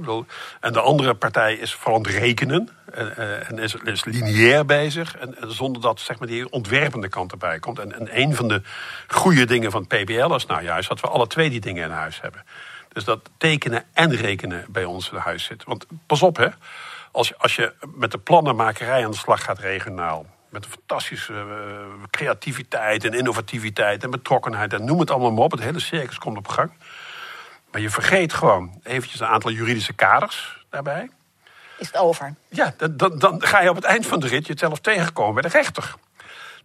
[0.60, 5.16] En de andere partij is vooral het rekenen en, uh, en is, is, lineair bezig.
[5.16, 7.78] En, en, zonder dat zeg maar, die ontwerpende kant erbij komt.
[7.78, 8.62] En, en een van de
[9.08, 11.90] goede dingen van het PBL is nou juist dat we alle twee die dingen in
[11.90, 12.44] huis hebben.
[12.92, 15.64] Dus dat tekenen en rekenen bij ons in huis zit.
[15.64, 16.48] Want pas op, hè,
[17.12, 22.04] als, als je met de plannenmakerij aan de slag gaat regionaal met een fantastische uh,
[22.10, 25.50] creativiteit en innovativiteit en betrokkenheid en noem het allemaal maar op.
[25.50, 26.70] Het hele circus komt op gang.
[27.76, 31.10] Maar je vergeet gewoon eventjes een aantal juridische kaders daarbij.
[31.78, 32.34] Is het over?
[32.48, 35.42] Ja, dan, dan, dan ga je op het eind van de rit jezelf tegenkomen bij
[35.42, 35.94] de rechter.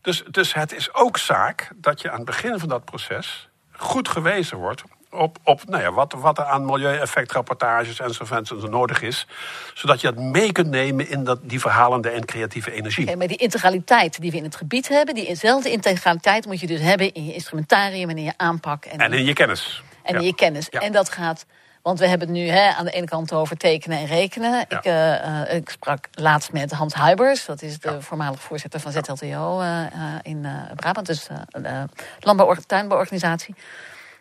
[0.01, 4.09] Dus, dus het is ook zaak dat je aan het begin van dat proces goed
[4.09, 9.27] gewezen wordt op, op nou ja, wat, wat er aan milieueffectrapportages enzovoort zo nodig is.
[9.73, 13.03] Zodat je dat mee kunt nemen in dat, die verhalende en creatieve energie.
[13.03, 16.81] Okay, maar die integraliteit die we in het gebied hebben, diezelfde integraliteit moet je dus
[16.81, 18.85] hebben in je instrumentarium en in je aanpak.
[18.85, 20.69] En, en in je kennis en je kennis.
[20.69, 21.45] En dat gaat
[21.81, 24.65] Want we hebben het nu hè, aan de ene kant over tekenen en rekenen.
[24.67, 29.61] Ik, uh, ik, sprak laatst met Hans Huibers, dat is de voormalig voorzitter van ZLTO
[29.61, 29.85] uh,
[30.21, 31.87] in Brabant, dus de
[32.19, 33.55] landbouw tuinbouworganisatie.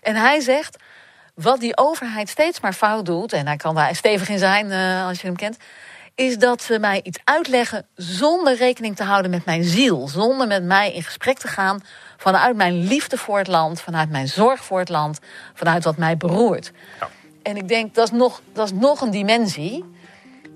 [0.00, 0.76] En hij zegt,
[1.34, 4.72] wat die overheid steeds maar fout doet, en hij kan daar stevig in zijn
[5.06, 5.56] als je hem kent,
[6.14, 10.08] is dat ze mij iets uitleggen zonder rekening te houden met mijn ziel.
[10.08, 11.82] Zonder met mij in gesprek te gaan
[12.20, 15.18] vanuit mijn liefde voor het land, vanuit mijn zorg voor het land,
[15.54, 16.72] vanuit wat mij beroert.
[17.00, 17.08] Ja.
[17.42, 19.84] En ik denk dat is nog, dat is nog een dimensie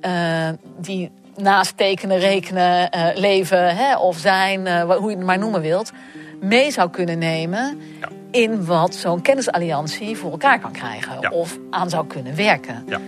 [0.00, 0.48] uh,
[0.78, 5.60] die naast tekenen, rekenen, uh, leven hè, of zijn, uh, hoe je het maar noemen
[5.60, 5.92] wilt,
[6.40, 8.08] mee zou kunnen nemen ja.
[8.30, 11.30] in wat zo'n kennisalliantie voor elkaar kan krijgen ja.
[11.30, 12.84] of aan zou kunnen werken.
[12.86, 13.00] Ja.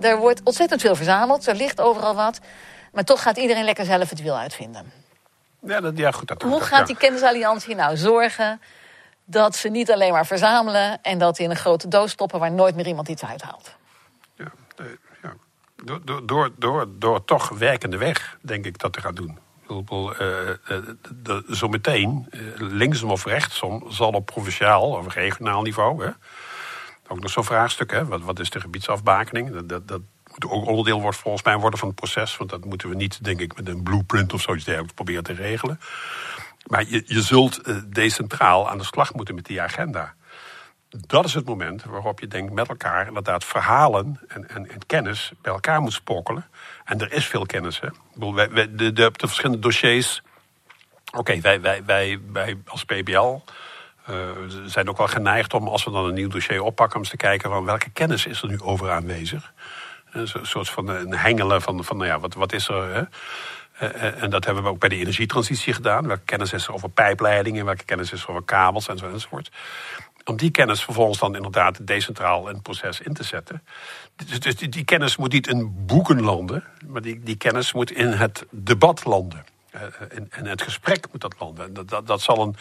[0.00, 2.40] Er wordt ontzettend veel verzameld, er ligt overal wat.
[2.94, 4.92] Maar toch gaat iedereen lekker zelf het wiel uitvinden.
[5.60, 6.28] Ja, dat, ja goed.
[6.28, 8.60] Dat, Hoe gaat die kennisalliantie nou zorgen
[9.24, 11.02] dat ze niet alleen maar verzamelen...
[11.02, 13.76] en dat in een grote doos stoppen waar nooit meer iemand iets uithaalt?
[14.36, 14.52] Ja,
[15.22, 15.34] ja.
[15.84, 19.38] Door, door, door, door, door toch werkende weg, denk ik, dat te gaan doen.
[19.68, 26.04] Uh, uh, zometeen, uh, linksom of rechtsom, zal op provinciaal of regionaal niveau...
[26.04, 26.10] Hè,
[27.08, 29.52] ook nog zo'n vraagstuk, hè, wat, wat is de gebiedsafbakening?
[29.52, 30.00] Dat, dat, dat
[30.34, 32.36] moet ook onderdeel wordt, volgens mij worden van het proces.
[32.36, 35.32] Want dat moeten we niet, denk ik, met een blueprint of zoiets dergelijks proberen te
[35.32, 35.80] regelen.
[36.66, 40.14] Maar je, je zult uh, decentraal aan de slag moeten met die agenda.
[40.88, 45.32] Dat is het moment waarop je denkt met elkaar inderdaad verhalen en, en, en kennis
[45.42, 46.46] bij elkaar moet spokkelen.
[46.84, 47.80] En er is veel kennis.
[47.80, 47.88] Hè?
[48.32, 50.22] Wij, de, de, de, verschillende dossiers.
[51.16, 53.40] Oké, wij, wij, wij, wij als PBL
[54.10, 54.30] uh,
[54.66, 57.16] zijn ook wel geneigd om, als we dan een nieuw dossier oppakken, om eens te
[57.16, 59.52] kijken van welke kennis is er nu over aanwezig.
[60.14, 62.94] Een soort van een hengelen van, van nou ja, wat, wat is er.
[62.94, 63.02] Hè?
[63.74, 66.06] Eh, eh, en dat hebben we ook bij de energietransitie gedaan.
[66.06, 69.50] Welke kennis is er over pijpleidingen, welke kennis is er over kabels enzo, enzovoort.
[70.24, 73.62] Om die kennis vervolgens dan inderdaad decentraal in het proces in te zetten.
[74.16, 77.90] Dus, dus die, die, kennis moet niet in boeken landen, maar die, die kennis moet
[77.90, 79.44] in het debat landen.
[80.08, 81.74] En, en het gesprek moet dat landen.
[81.74, 82.56] Dat, dat, dat zal een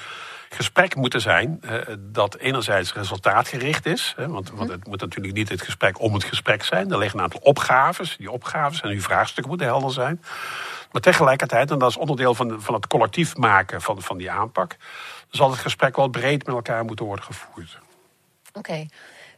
[0.49, 1.61] gesprek moeten zijn
[1.99, 4.15] dat enerzijds resultaatgericht is.
[4.17, 6.91] Want, want, het moet natuurlijk niet het gesprek om het gesprek zijn.
[6.91, 8.17] Er liggen een aantal opgaves.
[8.17, 10.21] Die opgaves en uw vraagstukken moeten helder zijn.
[10.91, 14.75] Maar tegelijkertijd, en dat is onderdeel van, van het collectief maken van, van die aanpak...
[15.29, 17.79] zal het gesprek wel breed met elkaar moeten worden gevoerd.
[18.53, 18.85] Oké,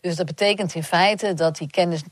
[0.01, 2.03] dus dat betekent in feite dat die kennis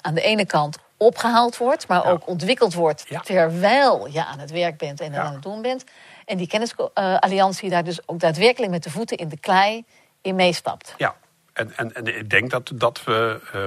[0.00, 4.78] aan de ene kant opgehaald wordt, maar ook ontwikkeld wordt terwijl je aan het werk
[4.78, 5.84] bent en aan het doen bent.
[6.24, 9.84] En die kennisalliantie daar dus ook daadwerkelijk met de voeten in de klei
[10.22, 10.94] in meestapt.
[10.96, 11.16] Ja,
[11.52, 13.40] en, en, en ik denk dat, dat we.
[13.54, 13.66] Uh,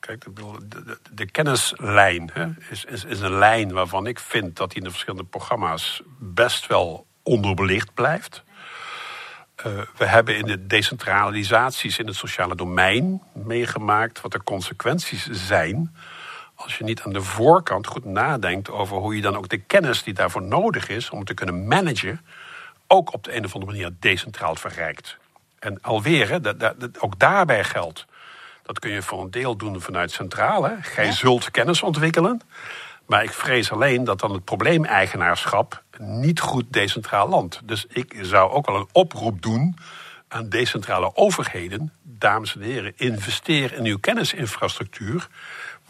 [0.00, 4.68] kijk, de, de, de, kennislijn hè, is, is, is een lijn waarvan ik vind dat
[4.68, 8.42] die in de verschillende programma's best wel onderbelicht blijft.
[9.66, 15.94] Uh, we hebben in de decentralisaties in het sociale domein meegemaakt wat de consequenties zijn
[16.62, 20.02] als je niet aan de voorkant goed nadenkt over hoe je dan ook de kennis
[20.02, 22.20] die daarvoor nodig is om te kunnen managen,
[22.86, 25.16] ook op de een of andere manier decentraal verrijkt.
[25.58, 28.06] En alweer, dat, dat, ook daarbij geldt.
[28.62, 30.76] Dat kun je voor een deel doen vanuit centrale.
[30.80, 32.40] Gij zult kennis ontwikkelen.
[33.06, 37.60] Maar ik vrees alleen dat dan het probleemeigenaarschap niet goed decentraal landt.
[37.64, 39.76] Dus ik zou ook wel een oproep doen
[40.28, 41.92] aan decentrale overheden.
[42.02, 45.28] Dames en heren, investeer in uw kennisinfrastructuur.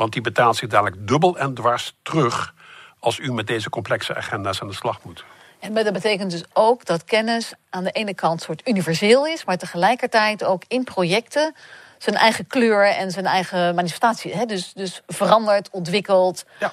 [0.02, 2.54] Want die betaalt zich dadelijk dubbel en dwars terug
[2.98, 5.24] als u met deze complexe agenda's aan de slag moet.
[5.58, 9.56] En dat betekent dus ook dat kennis aan de ene kant soort universeel is, maar
[9.56, 11.54] tegelijkertijd ook in projecten
[11.98, 14.34] zijn eigen kleur en zijn eigen manifestatie.
[14.34, 14.44] Hè?
[14.44, 16.72] Dus, dus verandert, ontwikkelt, ja.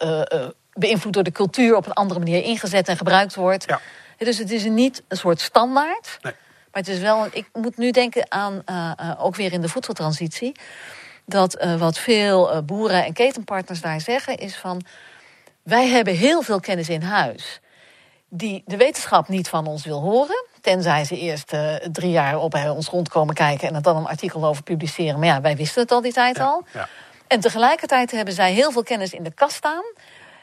[0.00, 0.10] uh,
[0.40, 3.64] uh, beïnvloed door de cultuur op een andere manier ingezet en gebruikt wordt.
[3.66, 3.80] Ja.
[4.16, 6.18] Dus het is niet een soort standaard.
[6.20, 6.32] Nee.
[6.72, 7.26] Maar het is wel.
[7.30, 8.62] Ik moet nu denken aan
[9.18, 10.54] ook weer in de voedseltransitie
[11.28, 14.82] dat uh, wat veel uh, boeren en ketenpartners daar zeggen is van...
[15.62, 17.60] wij hebben heel veel kennis in huis
[18.28, 20.44] die de wetenschap niet van ons wil horen.
[20.60, 23.68] Tenzij ze eerst uh, drie jaar op ons rondkomen kijken...
[23.68, 25.18] en er dan een artikel over publiceren.
[25.18, 26.64] Maar ja, wij wisten het al die tijd al.
[26.72, 26.88] Ja.
[27.26, 29.84] En tegelijkertijd hebben zij heel veel kennis in de kast staan...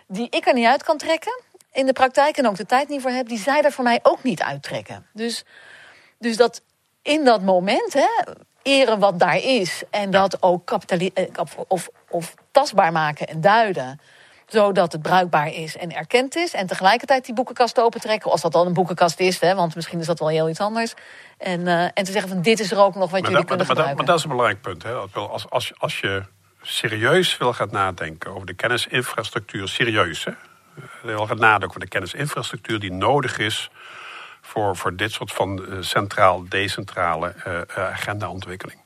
[0.07, 2.38] die ik er niet uit kan trekken in de praktijk...
[2.38, 5.05] en ook de tijd niet voor heb, die zij er voor mij ook niet uittrekken.
[5.13, 5.43] Dus,
[6.19, 6.61] dus dat
[7.01, 7.93] in dat moment...
[7.93, 8.07] Hè,
[8.66, 9.84] eren wat daar is.
[9.89, 11.26] En dat ook eh,
[11.68, 13.99] of, of tastbaar maken en duiden
[14.45, 16.53] zodat het bruikbaar is en erkend is.
[16.53, 18.32] En tegelijkertijd die boekenkast opentrekken.
[18.32, 20.93] Als dat dan een boekenkast is, hè, want misschien is dat wel heel iets anders.
[21.38, 23.57] En, uh, en te zeggen van dit is er ook nog wat jullie dat, kunnen
[23.57, 23.97] maar, gebruiken.
[23.97, 24.84] Maar dat is een belangrijk punt.
[24.84, 24.93] Hè.
[24.93, 26.24] Als, als, als je
[26.61, 30.32] serieus wil gaan nadenken over de kennisinfrastructuur, serieus hè.
[31.01, 33.70] Wil gaan nadenken over de kennisinfrastructuur die nodig is
[34.56, 37.36] voor, voor dit soort van centraal-decentrale
[37.76, 38.84] agendaontwikkeling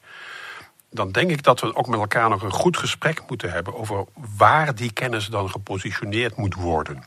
[0.92, 4.06] dan denk ik dat we ook met elkaar nog een goed gesprek moeten hebben over
[4.38, 7.04] waar die kennis dan gepositioneerd moet worden.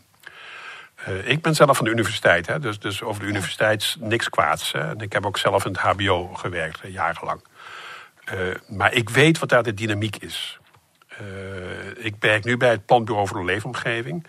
[1.08, 4.72] Uh, ik ben zelf van de universiteit, hè, dus, dus over de universiteit niks kwaads.
[4.72, 4.80] Hè.
[4.80, 7.44] En ik heb ook zelf in het HBO gewerkt, jarenlang.
[8.32, 10.58] Uh, maar ik weet wat daar de dynamiek is.
[11.20, 14.26] Uh, ik werk nu bij het Planbureau voor de Leefomgeving.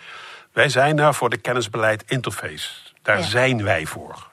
[0.52, 2.70] Wij zijn daar voor de kennisbeleid interface.
[3.04, 3.24] Daar ja.
[3.24, 4.32] zijn wij voor.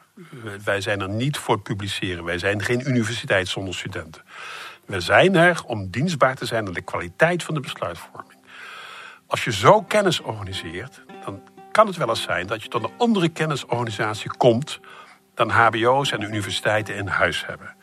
[0.64, 2.24] Wij zijn er niet voor het publiceren.
[2.24, 4.22] Wij zijn geen universiteit zonder studenten.
[4.86, 8.38] We zijn er om dienstbaar te zijn aan de kwaliteit van de besluitvorming.
[9.26, 11.42] Als je zo kennis organiseert, dan
[11.72, 14.80] kan het wel eens zijn dat je tot een andere kennisorganisatie komt
[15.34, 17.74] dan HBO's en universiteiten in huis hebben.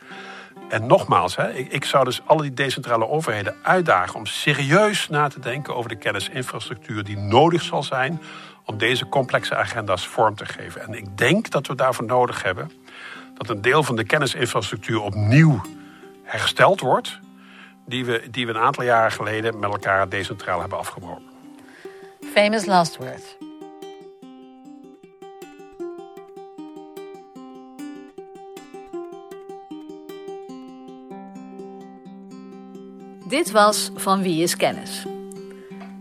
[0.68, 5.28] En nogmaals, hè, ik, ik, zou dus alle die decentrale overheden uitdagen om serieus na
[5.28, 8.20] te denken over de kennisinfrastructuur die nodig zal zijn
[8.68, 10.80] om deze complexe agenda's vorm te geven.
[10.80, 12.70] En ik denk dat we daarvoor nodig hebben
[13.34, 15.60] dat een deel van de kennisinfrastructuur opnieuw
[16.22, 17.18] hersteld wordt,
[17.86, 21.26] die we, die we een aantal jaren geleden met elkaar decentraal hebben afgebroken.
[22.32, 23.36] Famous last word.
[33.28, 35.06] Dit was Van Wie is Kennis.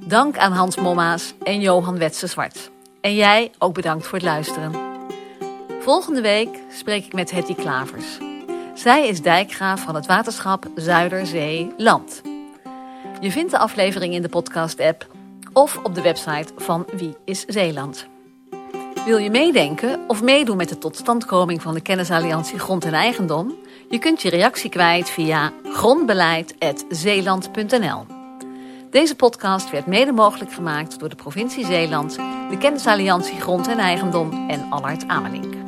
[0.08, 2.72] Dank aan Hans Mommaas en Johan Wetse Zwart.
[3.02, 4.72] En jij ook bedankt voor het luisteren.
[5.80, 8.18] Volgende week spreek ik met Hetty Klavers.
[8.74, 12.22] Zij is dijkgraaf van het waterschap Zuiderzee-Land.
[13.20, 15.08] Je vindt de aflevering in de podcast-app
[15.54, 18.08] of op de website van Wie is Zeeland.
[19.06, 23.56] Wil je meedenken of meedoen met de totstandkoming van de Kennisalliantie Grond en Eigendom?
[23.90, 28.17] Je kunt je reactie kwijt via grondbeleid.zeeland.nl.
[28.90, 32.16] Deze podcast werd mede mogelijk gemaakt door de provincie Zeeland,
[32.50, 35.67] de Kennisalliantie Grond en Eigendom en Allard Amelink.